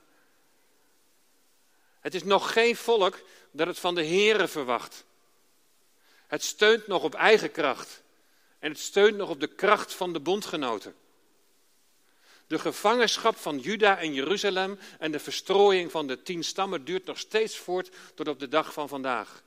[2.07, 5.05] Het is nog geen volk dat het van de Here verwacht.
[6.27, 8.03] Het steunt nog op eigen kracht.
[8.59, 10.95] En het steunt nog op de kracht van de bondgenoten.
[12.47, 17.19] De gevangenschap van Juda en Jeruzalem en de verstrooiing van de tien stammen duurt nog
[17.19, 19.43] steeds voort tot op de dag van vandaag.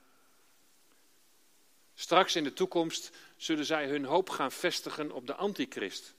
[1.95, 6.13] Straks in de toekomst zullen zij hun hoop gaan vestigen op de antichrist.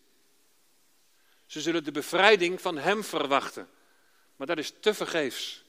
[1.46, 3.68] Ze zullen de bevrijding van hem verwachten,
[4.36, 5.68] maar dat is te vergeefs.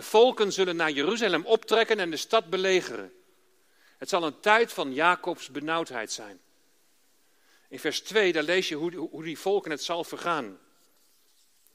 [0.00, 3.12] De volken zullen naar Jeruzalem optrekken en de stad belegeren.
[3.98, 6.40] Het zal een tijd van Jacobs benauwdheid zijn.
[7.68, 10.58] In vers 2, daar lees je hoe, hoe die volken het zal vergaan.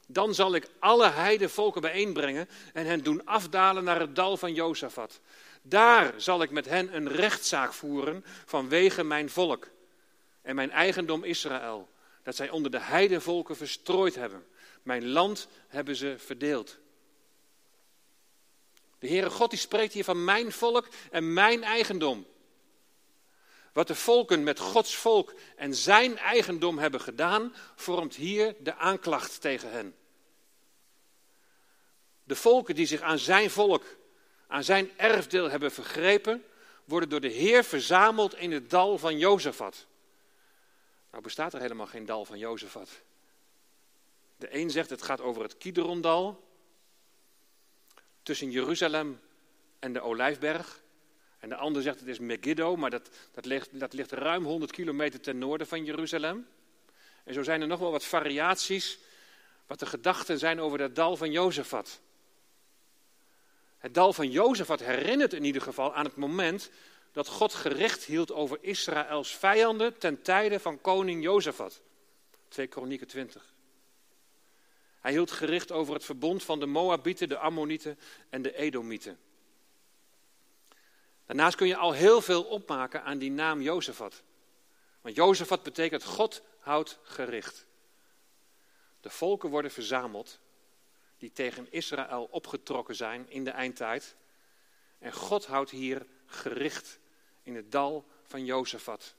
[0.07, 5.19] Dan zal ik alle heidevolken bijeenbrengen en hen doen afdalen naar het dal van Jozefat.
[5.61, 9.67] Daar zal ik met hen een rechtszaak voeren vanwege mijn volk
[10.41, 11.89] en mijn eigendom Israël,
[12.23, 14.45] dat zij onder de heidevolken verstrooid hebben.
[14.83, 16.83] Mijn land hebben ze verdeeld.
[19.05, 22.25] De Heere God die spreekt hier van mijn volk en mijn eigendom.
[23.73, 29.41] Wat de volken met Gods volk en zijn eigendom hebben gedaan, vormt hier de aanklacht
[29.41, 29.95] tegen hen.
[32.23, 33.83] De volken die zich aan zijn volk,
[34.47, 36.43] aan zijn erfdeel hebben vergrepen,
[36.85, 39.85] worden door de Heer verzameld in het dal van Jozefat.
[41.11, 42.89] Nou bestaat er helemaal geen dal van Jozefat.
[44.37, 46.43] De een zegt het gaat over het Kidrondal,
[48.25, 49.19] tussen Jeruzalem
[49.79, 50.83] en de Olijfberg.
[51.39, 54.71] En de ander zegt het is Megiddo, maar dat, dat, ligt, dat ligt ruim 100
[54.71, 56.47] kilometer ten noorden van Jeruzalem.
[57.23, 58.97] En zo zijn er nog wel wat variaties,
[59.67, 61.99] wat de gedachten zijn over dat dal van Jozefat.
[63.77, 66.69] Het dal van Jozefat herinnert in ieder geval aan het moment
[67.11, 71.81] dat God gericht hield over Israëls vijanden ten tijde van koning Jozefat.
[72.47, 73.54] 2 Kronieken 20.
[75.05, 77.99] Hij hield gericht over het verbond van de Moabieten, de Ammonieten
[78.29, 79.19] en de Edomieten.
[81.25, 84.23] Daarnaast kun je al heel veel opmaken aan die naam Jozefat.
[85.01, 87.65] Want Jozefat betekent God houdt gericht.
[89.01, 90.39] De volken worden verzameld
[91.17, 94.15] die tegen Israël opgetrokken zijn in de eindtijd.
[94.99, 96.99] En God houdt hier gericht
[97.43, 99.15] in het dal van Jozefat.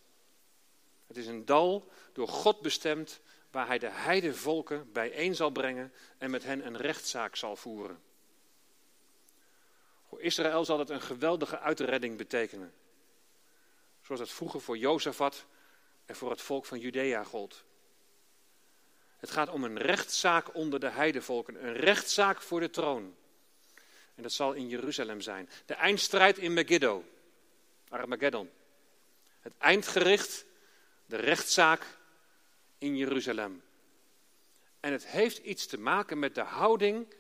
[1.07, 3.21] Het is een dal door God bestemd
[3.51, 8.03] waar hij de heidevolken bijeen zal brengen en met hen een rechtszaak zal voeren.
[10.09, 12.75] Voor Israël zal het een geweldige uitredding betekenen.
[14.03, 15.47] Zoals het vroeger voor Jozefat
[16.05, 17.65] en voor het volk van Judea gold.
[19.17, 23.17] Het gaat om een rechtszaak onder de heidevolken, een rechtszaak voor de troon.
[24.15, 25.49] En dat zal in Jeruzalem zijn.
[25.67, 27.05] De eindstrijd in Megiddo,
[27.89, 28.51] Armageddon.
[29.41, 30.45] Het eindgericht,
[31.07, 31.87] de rechtszaak
[32.79, 33.63] in Jeruzalem.
[34.81, 37.15] En het heeft iets te maken met de houding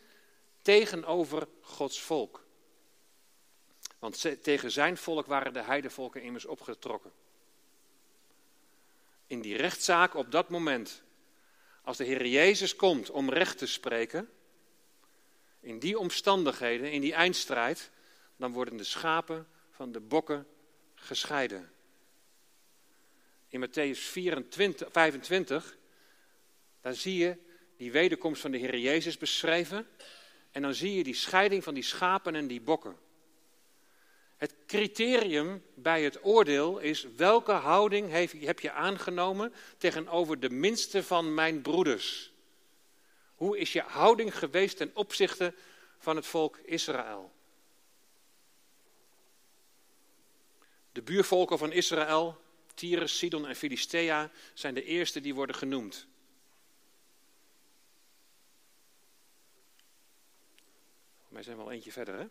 [0.62, 2.44] tegenover Gods volk.
[3.98, 7.12] Want tegen zijn volk waren de heidevolken immers opgetrokken.
[9.26, 11.02] In die rechtszaak op dat moment,
[11.82, 14.30] als de Heer Jezus komt om recht te spreken,
[15.60, 17.90] in die omstandigheden, in die eindstrijd,
[18.36, 20.46] dan worden de schapen van de bokken
[20.94, 21.72] gescheiden.
[23.56, 25.76] In Matthäus 24, 25,
[26.80, 27.36] daar zie je
[27.76, 29.86] die wederkomst van de Heer Jezus beschreven.
[30.50, 32.96] En dan zie je die scheiding van die schapen en die bokken.
[34.36, 38.10] Het criterium bij het oordeel is welke houding
[38.44, 42.32] heb je aangenomen tegenover de minste van mijn broeders?
[43.34, 45.54] Hoe is je houding geweest ten opzichte
[45.98, 47.32] van het volk Israël?
[50.92, 52.44] De buurvolken van Israël,
[52.76, 56.06] Tyrus, Sidon en Filistea, zijn de eerste die worden genoemd.
[61.28, 62.26] Wij zijn wel eentje verder, hè?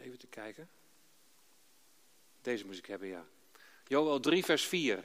[0.00, 0.68] Even te kijken.
[2.42, 3.26] Deze moet ik hebben, ja.
[3.86, 5.04] Joel 3, vers 4.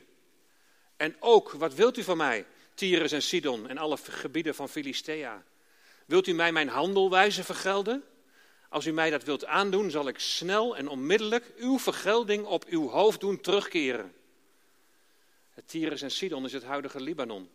[0.98, 5.44] En ook, wat wilt u van mij, Tyrus en Sidon en alle gebieden van Filistea?
[6.06, 8.04] Wilt u mij mijn handelwijze vergelden?
[8.70, 12.90] Als u mij dat wilt aandoen, zal ik snel en onmiddellijk uw vergelding op uw
[12.90, 14.14] hoofd doen terugkeren.
[15.50, 17.50] Het Tyrus en Sidon is het huidige Libanon.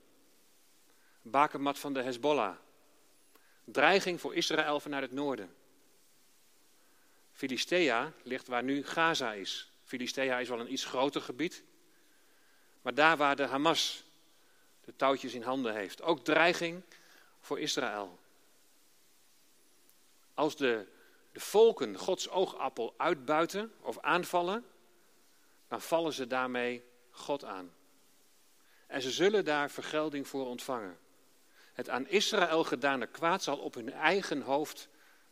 [1.23, 2.57] Bakermat van de Hezbollah.
[3.65, 5.55] Dreiging voor Israël vanuit het noorden.
[7.33, 9.71] Filistea ligt waar nu Gaza is.
[9.85, 11.65] Filistea is wel een iets groter gebied.
[12.83, 14.05] Maar daar waar de Hamas
[14.85, 16.03] de touwtjes in handen heeft.
[16.03, 16.83] Ook dreiging
[17.41, 18.19] voor Israël.
[20.35, 20.87] Als de,
[21.35, 24.67] de volken Gods oogappel uitbuiten of aanvallen,
[25.69, 27.73] dan vallen ze daarmee God aan.
[28.87, 30.99] En ze zullen daar vergelding voor ontvangen.
[31.73, 34.89] Het aan Israël gedane kwaad zal op hun eigen hoofd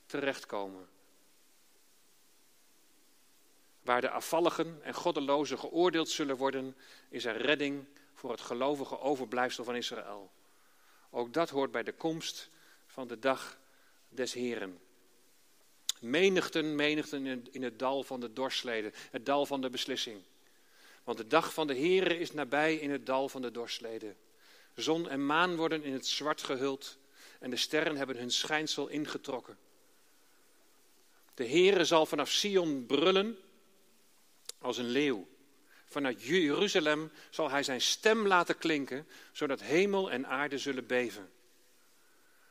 [0.07, 0.89] terechtkomen.
[3.83, 6.77] Waar de afvalligen en goddelozen geoordeeld zullen worden,
[7.09, 10.31] is er redding voor het gelovige overblijfsel van Israël.
[11.11, 12.51] Ook dat hoort bij de komst
[12.87, 13.59] van de dag
[14.09, 14.81] des Heren.
[16.03, 20.21] Menigten, menigten in het dal van de dorsleden, het dal van de beslissing.
[21.05, 24.17] Want de dag van de Heren is nabij in het dal van de dorsleden.
[24.75, 26.99] Zon en maan worden in het zwart gehuld
[27.39, 29.59] en de sterren hebben hun schijnsel ingetrokken.
[31.35, 33.39] De Heere zal vanaf Sion brullen
[34.59, 35.29] als een leeuw.
[35.87, 41.31] Vanuit Jeruzalem zal hij zijn stem laten klinken, zodat hemel en aarde zullen beven.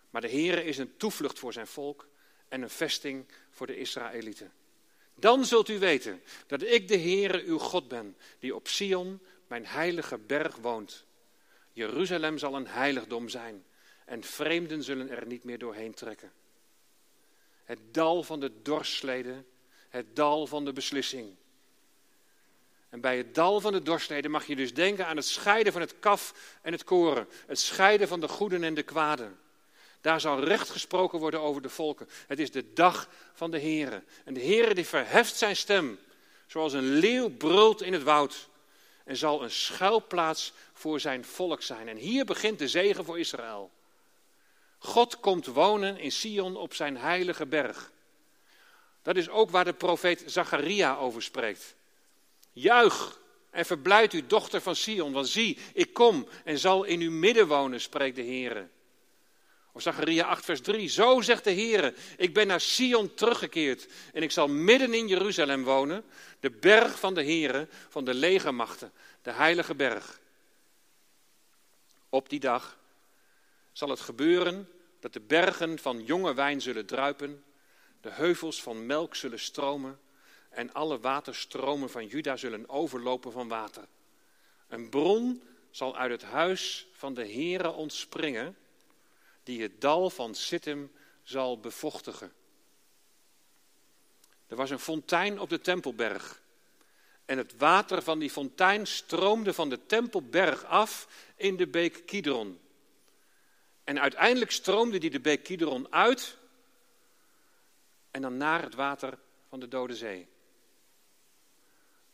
[0.10, 2.08] Maar de Heere is een toevlucht voor zijn volk
[2.52, 4.52] en een vesting voor de Israëlieten.
[5.16, 9.66] Dan zult u weten dat ik de Heere uw God ben, die op Sion, mijn
[9.66, 11.06] heilige berg, woont.
[11.74, 13.66] Jeruzalem zal een heiligdom zijn
[14.06, 16.32] en vreemden zullen er niet meer doorheen trekken.
[17.64, 19.46] Het dal van de dorsleden,
[19.90, 21.36] het dal van de beslissing.
[22.90, 25.82] En bij het dal van de dorsleden mag je dus denken aan het scheiden van
[25.82, 27.28] het kaf en het koren.
[27.46, 29.40] Het scheiden van de goeden en de kwaden.
[30.02, 32.10] Daar zal recht gesproken worden over de volken.
[32.28, 34.04] Het is de dag van de Heere.
[34.26, 36.00] En de Heere die verheft zijn stem,
[36.48, 38.50] zoals een leeuw brult in het woud.
[39.04, 41.88] En zal een schuilplaats voor zijn volk zijn.
[41.88, 43.72] En hier begint de zegen voor Israël.
[44.78, 47.92] God komt wonen in Sion op zijn heilige berg.
[49.02, 51.76] Dat is ook waar de profeet Zacharia over spreekt.
[52.52, 57.12] Juich en verblijd u, dochter van Sion, want zie, ik kom en zal in uw
[57.12, 58.70] midden wonen, spreekt de Heer.
[59.74, 60.88] Of Zacharia 8, vers 3.
[60.88, 65.64] Zo zegt de Heer, ik ben naar Sion teruggekeerd en ik zal midden in Jeruzalem
[65.64, 66.04] wonen,
[66.40, 68.92] de berg van de Heer, van de legermachten,
[69.22, 70.20] de heilige berg.
[72.10, 72.80] Op die dag
[73.72, 74.70] zal het gebeuren
[75.00, 77.44] dat de bergen van jonge wijn zullen druipen,
[78.02, 80.00] de heuvels van melk zullen stromen
[80.50, 83.88] en alle waterstromen van Juda zullen overlopen van water.
[84.68, 88.58] Een bron zal uit het huis van de Heere ontspringen,
[89.44, 90.92] die het dal van Sittim
[91.24, 92.34] zal bevochtigen.
[94.48, 96.42] Er was een fontein op de Tempelberg.
[97.26, 102.60] En het water van die fontein stroomde van de Tempelberg af in de beek Kidron.
[103.84, 106.38] En uiteindelijk stroomde die de beek Kidron uit
[108.12, 109.18] en dan naar het water
[109.50, 110.28] van de Dode Zee.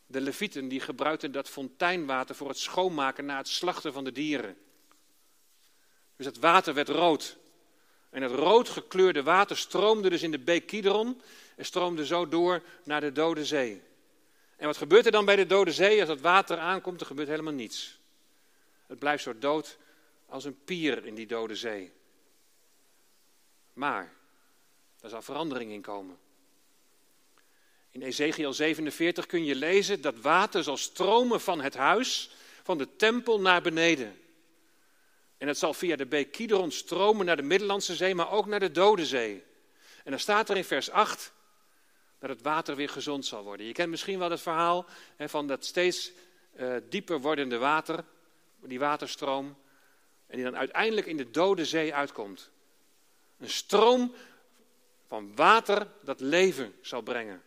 [0.06, 4.58] De levieten die gebruikten dat fonteinwater voor het schoonmaken na het slachten van de dieren.
[6.18, 7.38] Dus het water werd rood.
[8.10, 11.22] En het rood gekleurde water stroomde dus in de beek Kidron
[11.56, 13.82] en stroomde zo door naar de Dode Zee.
[14.56, 17.00] En wat gebeurt er dan bij de Dode Zee als het water aankomt?
[17.00, 18.00] Er gebeurt helemaal niets.
[18.88, 19.78] Het blijft zo dood
[20.26, 21.92] als een pier in die Dode Zee.
[23.74, 24.14] Maar,
[25.00, 26.18] daar zal verandering in komen.
[27.92, 32.30] In Ezekiel 47 kun je lezen dat water zal stromen van het huis,
[32.64, 34.20] van de tempel naar beneden.
[35.38, 38.60] En het zal via de beek Kidron stromen naar de Middellandse Zee, maar ook naar
[38.60, 39.44] de Dode Zee.
[40.04, 41.34] En dan staat er in vers 8
[42.20, 43.66] dat het water weer gezond zal worden.
[43.66, 44.86] Je kent misschien wel het verhaal
[45.16, 46.12] hè, van dat steeds
[46.60, 48.04] uh, dieper wordende water,
[48.60, 49.58] die waterstroom,
[50.28, 52.50] en die dan uiteindelijk in de Dode Zee uitkomt.
[53.40, 54.14] Een stroom
[55.08, 57.42] van water dat leven zal brengen.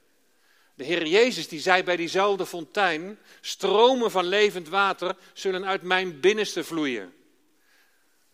[0.75, 6.21] De Heer Jezus die zei bij diezelfde fontein, stromen van levend water zullen uit mijn
[6.21, 7.15] binnenste vloeien.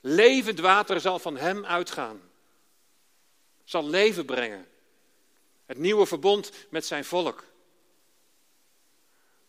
[0.08, 2.20] Levend water zal van Hem uitgaan.
[3.64, 4.68] Zal leven brengen.
[5.64, 7.44] Het nieuwe verbond met zijn volk.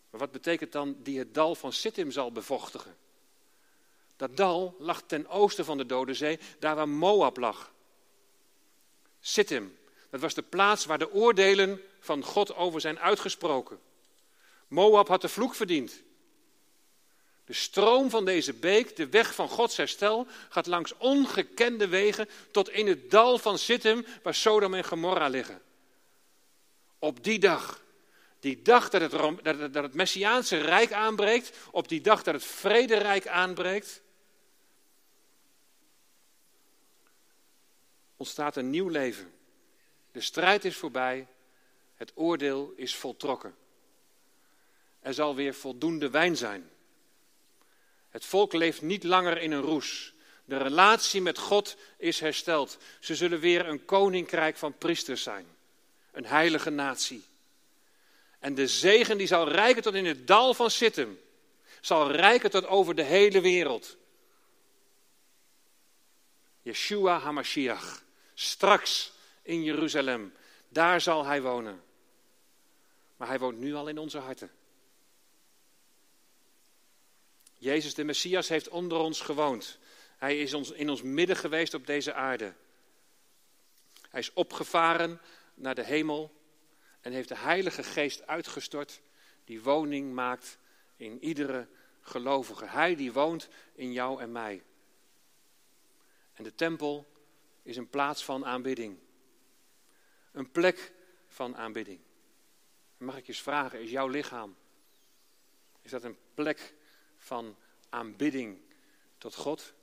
[0.09, 2.97] Maar wat betekent dan die het dal van Sittim zal bevochtigen?
[4.15, 7.71] Dat dal lag ten oosten van de Dode Zee, daar waar Moab lag.
[9.19, 9.77] Sittim,
[10.09, 13.79] dat was de plaats waar de oordelen van God over zijn uitgesproken.
[14.67, 16.01] Moab had de vloek verdiend.
[17.47, 22.69] De stroom van deze beek, de weg van Gods herstel, gaat langs ongekende wegen tot
[22.69, 25.61] in het dal van Sittim, waar Sodom en Gomorra liggen.
[26.99, 27.83] Op die dag,
[28.39, 29.11] die dag dat het,
[29.43, 34.01] dat het, dat het Messiaanse Rijk aanbreekt, op die dag dat het Vrederijk aanbreekt,
[38.17, 39.33] ontstaat een nieuw leven.
[40.11, 41.27] De strijd is voorbij,
[41.95, 43.55] het oordeel is voltrokken.
[44.99, 46.69] Er zal weer voldoende wijn zijn.
[48.17, 50.13] Het volk leeft niet langer in een roes.
[50.45, 52.77] De relatie met God is hersteld.
[52.99, 55.47] Ze zullen weer een koninkrijk van priesters zijn.
[56.11, 57.23] Een heilige natie.
[58.39, 61.19] En de zegen die zal rijken tot in het dal van Sittim.
[61.81, 63.97] Zal rijken tot over de hele wereld.
[66.61, 68.03] Yeshua HaMashiach.
[68.33, 69.11] Straks
[69.41, 70.33] in Jeruzalem.
[70.69, 71.83] Daar zal hij wonen.
[73.17, 74.51] Maar hij woont nu al in onze harten.
[77.57, 79.77] Jezus de Messias heeft onder ons gewoond.
[80.17, 82.53] Hij is ons, in ons midden geweest op deze aarde.
[84.09, 85.21] Hij is opgevaren
[85.53, 86.33] naar de hemel
[87.01, 89.01] en heeft de Heilige Geest uitgestort,
[89.45, 90.57] die woning maakt
[90.95, 91.67] in iedere
[92.01, 92.65] gelovige.
[92.65, 94.63] Hij die woont in jou en mij.
[96.33, 97.07] En de tempel
[97.63, 98.97] is een plaats van aanbidding.
[100.31, 100.93] Een plek
[101.27, 101.99] van aanbidding.
[102.97, 104.55] Mag ik je eens vragen, is jouw lichaam,
[105.81, 106.73] is dat een plek
[107.27, 107.55] van
[107.89, 108.57] aanbidding
[109.17, 109.73] tot God?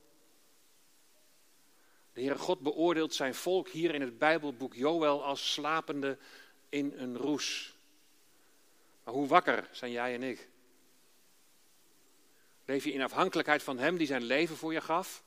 [2.13, 6.17] De Heere God beoordeelt zijn volk hier in het Bijbelboek Joël als slapende
[6.69, 7.75] in een roes.
[9.03, 10.49] Maar hoe wakker zijn jij en ik?
[12.65, 15.23] Leef je in afhankelijkheid van Hem die zijn leven voor je gaf?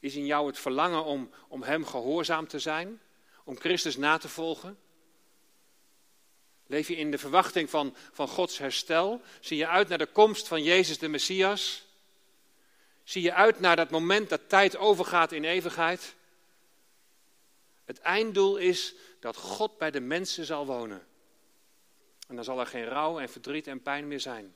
[0.00, 3.00] Is in jou het verlangen om, om Hem gehoorzaam te zijn?
[3.44, 4.78] Om Christus na te volgen?
[6.68, 9.22] Leef je in de verwachting van, van Gods herstel?
[9.40, 11.86] Zie je uit naar de komst van Jezus de Messias?
[13.04, 16.14] Zie je uit naar dat moment dat tijd overgaat in eeuwigheid?
[17.84, 21.06] Het einddoel is dat God bij de mensen zal wonen.
[22.26, 24.54] En dan zal er geen rouw en verdriet en pijn meer zijn.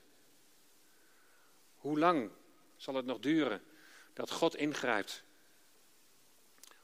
[1.75, 2.29] Hoe lang
[2.75, 3.63] zal het nog duren
[4.13, 5.23] dat God ingrijpt?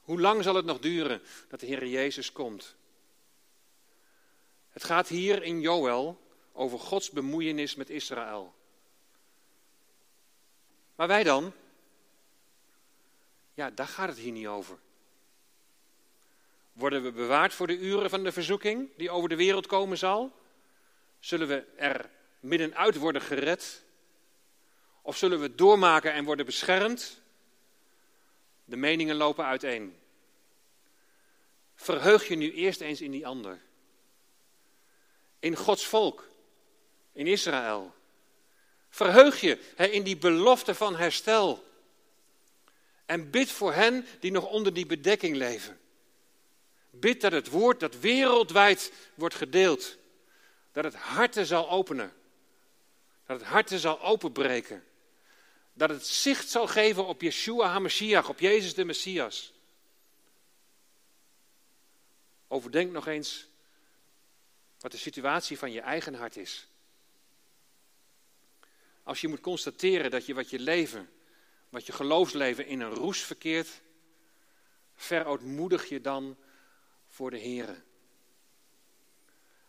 [0.00, 2.76] Hoe lang zal het nog duren dat de Heer Jezus komt?
[4.80, 6.20] Het gaat hier in Joël
[6.52, 8.54] over Gods bemoeienis met Israël.
[10.94, 11.52] Maar wij dan?
[13.54, 14.78] Ja, daar gaat het hier niet over.
[16.72, 20.32] Worden we bewaard voor de uren van de verzoeking die over de wereld komen zal?
[21.18, 22.10] Zullen we er
[22.40, 23.84] middenuit worden gered?
[25.02, 27.20] Of zullen we doormaken en worden beschermd?
[28.64, 29.96] De meningen lopen uiteen.
[31.74, 33.68] Verheug je nu eerst eens in die ander.
[35.40, 36.28] In Gods volk,
[37.12, 37.94] in Israël.
[38.90, 41.68] Verheug je in die belofte van herstel.
[43.06, 45.80] En bid voor hen die nog onder die bedekking leven.
[46.90, 49.96] Bid dat het woord dat wereldwijd wordt gedeeld,
[50.72, 52.12] dat het harten zal openen.
[53.26, 54.84] Dat het harten zal openbreken.
[55.72, 59.52] Dat het zicht zal geven op Yeshua HaMashiach, op Jezus de Messias.
[62.48, 63.49] Overdenk nog eens
[64.80, 66.68] wat de situatie van je eigen hart is.
[69.02, 71.10] Als je moet constateren dat je wat je leven,
[71.68, 73.80] wat je geloofsleven in een roes verkeert,
[74.94, 76.36] verootmoedig je dan
[77.06, 77.84] voor de Heer.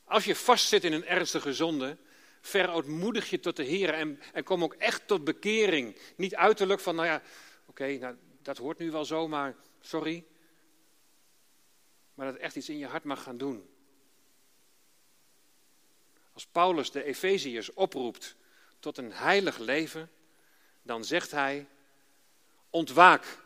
[0.03, 1.97] Als je vastzit in een ernstige zonde,
[2.41, 5.97] verootmoedig je tot de Heer en, en kom ook echt tot bekering.
[6.15, 7.21] Niet uiterlijk van, nou ja,
[7.65, 10.25] oké, nou, dat hoort nu wel zo, maar sorry.
[12.13, 13.69] Maar dat echt iets in je hart mag gaan doen.
[16.41, 18.35] Als Paulus de Efeziërs oproept
[18.79, 20.11] tot een heilig leven,
[20.81, 21.67] dan zegt hij:
[22.69, 23.37] Ontwaak,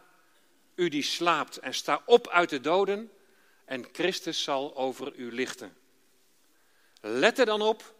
[0.75, 3.11] u die slaapt, en sta op uit de doden,
[3.65, 5.77] en Christus zal over u lichten.
[7.01, 7.95] Let er dan op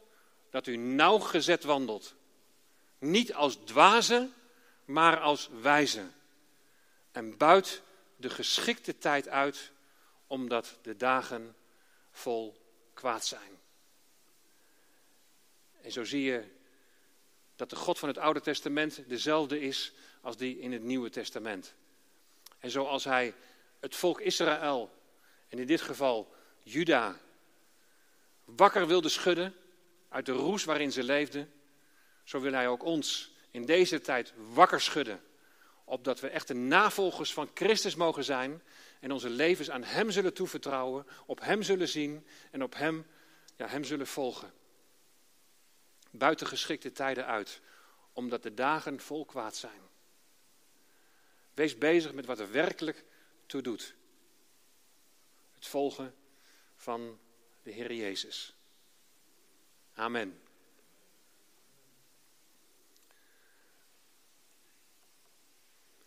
[0.49, 2.15] dat u nauwgezet wandelt.
[2.99, 4.29] Niet als dwaze,
[4.85, 6.07] maar als wijze.
[7.11, 7.81] En buit
[8.15, 9.71] de geschikte tijd uit,
[10.27, 11.55] omdat de dagen
[12.11, 12.61] vol
[12.93, 13.63] kwaad zijn.
[15.85, 16.43] En zo zie je
[17.55, 21.73] dat de God van het Oude Testament dezelfde is als die in het Nieuwe Testament.
[22.59, 23.33] En zoals hij
[23.79, 24.91] het volk Israël,
[25.49, 27.19] en in dit geval Juda,
[28.45, 29.55] wakker wilde schudden
[30.09, 31.51] uit de roes waarin ze leefden,
[32.23, 35.21] zo wil hij ook ons in deze tijd wakker schudden.
[35.83, 38.61] Opdat we echte navolgers van Christus mogen zijn
[38.99, 43.05] en onze levens aan Hem zullen toevertrouwen, op Hem zullen zien en op Hem,
[43.55, 44.53] ja, hem zullen volgen.
[46.17, 47.61] Buitengeschikte tijden uit,
[48.13, 49.81] omdat de dagen vol kwaad zijn.
[51.53, 53.03] Wees bezig met wat er werkelijk
[53.45, 53.95] toe doet.
[55.53, 56.15] Het volgen
[56.75, 57.19] van
[57.63, 58.55] de Heer Jezus.
[59.93, 60.39] Amen.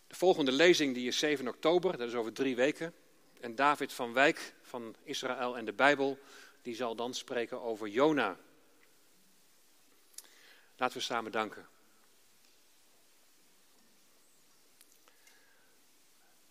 [0.06, 2.94] De volgende lezing die is 7 oktober, dat is over drie weken.
[3.40, 6.18] En David van Wijk van Israël en de Bijbel,
[6.62, 8.38] die zal dan spreken over Jona.
[10.78, 11.68] Laten we samen danken.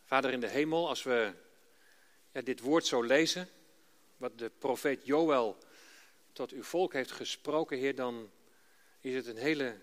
[0.03, 1.33] Vader in de hemel, als we
[2.31, 3.49] ja, dit woord zo lezen,
[4.17, 5.57] wat de profeet Joël
[6.31, 8.31] tot uw volk heeft gesproken, Heer, dan
[8.99, 9.81] is het een hele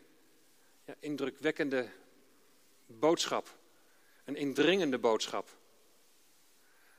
[0.85, 1.89] ja, indrukwekkende
[2.87, 3.59] boodschap.
[4.25, 5.57] Een indringende boodschap.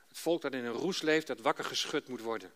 [0.07, 2.53] Het volk dat in een roes leeft, dat wakker geschud moet worden.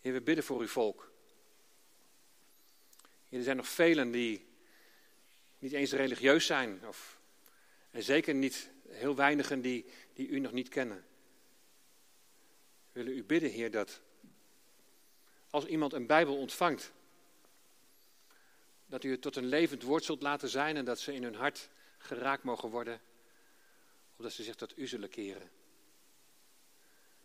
[0.00, 1.14] Heer, we bidden voor uw volk.
[3.28, 4.46] Er zijn nog velen die
[5.58, 6.86] niet eens religieus zijn.
[6.86, 7.20] Of,
[7.90, 11.04] en zeker niet heel weinigen die, die u nog niet kennen.
[12.92, 14.00] We willen u bidden, Heer, dat
[15.50, 16.92] als iemand een Bijbel ontvangt,
[18.86, 21.34] dat u het tot een levend woord zult laten zijn en dat ze in hun
[21.34, 23.00] hart geraakt mogen worden,
[24.16, 25.50] opdat ze zich tot u zullen keren.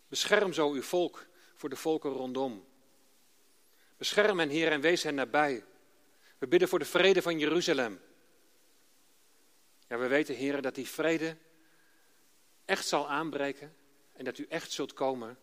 [0.08, 2.66] Bescherm zo uw volk voor de volken rondom.
[3.96, 5.64] Bescherm hen, Heer, en wees hen nabij.
[6.42, 8.00] We bidden voor de vrede van Jeruzalem.
[9.88, 11.36] Ja, we weten, Heer, dat die vrede
[12.64, 13.76] echt zal aanbreken
[14.12, 15.38] en dat u echt zult komen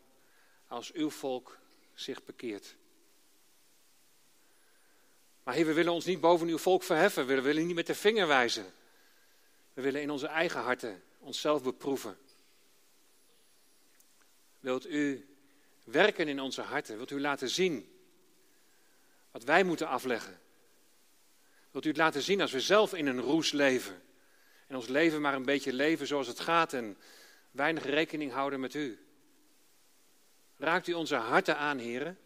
[0.67, 1.57] als uw volk
[1.93, 2.75] zich bekeert.
[5.43, 7.25] Maar Heer, we willen ons niet boven uw volk verheffen.
[7.25, 8.73] We willen niet met de vinger wijzen.
[9.73, 12.17] We willen in onze eigen harten onszelf beproeven.
[14.59, 15.29] Wilt u
[15.83, 16.95] werken in onze harten?
[16.95, 17.99] Wilt u laten zien
[19.31, 20.47] wat wij moeten afleggen?
[21.71, 24.01] Wilt u het laten zien als we zelf in een roes leven?
[24.67, 26.97] En ons leven maar een beetje leven zoals het gaat en
[27.51, 28.99] weinig rekening houden met u?
[30.57, 32.19] Raakt u onze harten aan, heren?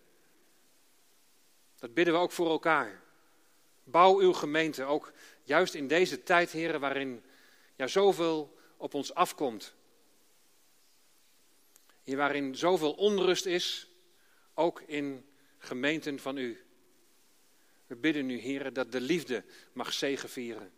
[1.79, 3.01] Dat bidden we ook voor elkaar.
[3.83, 5.11] Bouw uw gemeente, ook
[5.43, 7.23] juist in deze tijd, heren, waarin
[7.75, 9.75] ja, zoveel op ons afkomt.
[12.03, 13.89] Hier waarin zoveel onrust is,
[14.53, 15.25] ook in
[15.57, 16.62] gemeenten van u.
[17.93, 19.43] We bidden nu, heren, dat de liefde
[19.73, 20.71] mag zegevieren.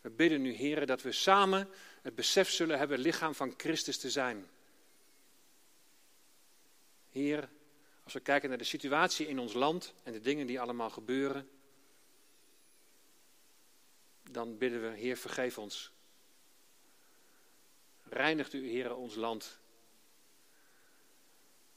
[0.00, 1.68] We bidden nu, heren, dat we samen
[2.02, 4.46] het besef zullen hebben lichaam van Christus te zijn.
[7.10, 7.48] Heer,
[8.04, 11.48] als we kijken naar de situatie in ons land en de dingen die allemaal gebeuren,
[14.30, 15.92] dan bidden we, Heer, vergeef ons.
[18.02, 19.60] Reinigt u, Heer, ons land.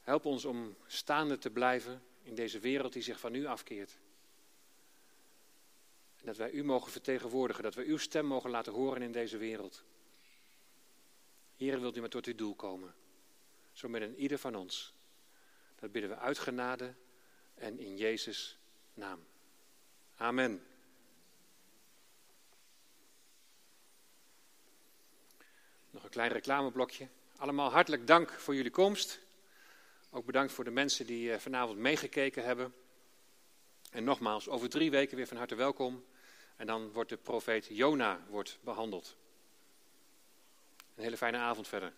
[0.01, 4.00] Help ons om staande te blijven in deze wereld die zich van u afkeert.
[6.21, 9.83] Dat wij u mogen vertegenwoordigen, dat wij uw stem mogen laten horen in deze wereld.
[11.57, 12.93] Heer, wilt u maar tot uw doel komen.
[13.73, 14.93] Zo met een ieder van ons.
[15.79, 16.93] Dat bidden we uit genade
[17.55, 18.57] en in Jezus'
[18.93, 19.19] naam.
[20.15, 20.65] Amen.
[25.89, 27.07] Nog een klein reclameblokje.
[27.35, 29.19] Allemaal hartelijk dank voor jullie komst.
[30.09, 32.73] Ook bedankt voor de mensen die eh, vanavond meegekeken hebben.
[33.91, 36.05] En nogmaals, over drie weken weer van harte welkom.
[36.61, 39.15] En dan wordt de profeet Jona wordt behandeld.
[40.95, 41.93] Een hele fijne avond verder.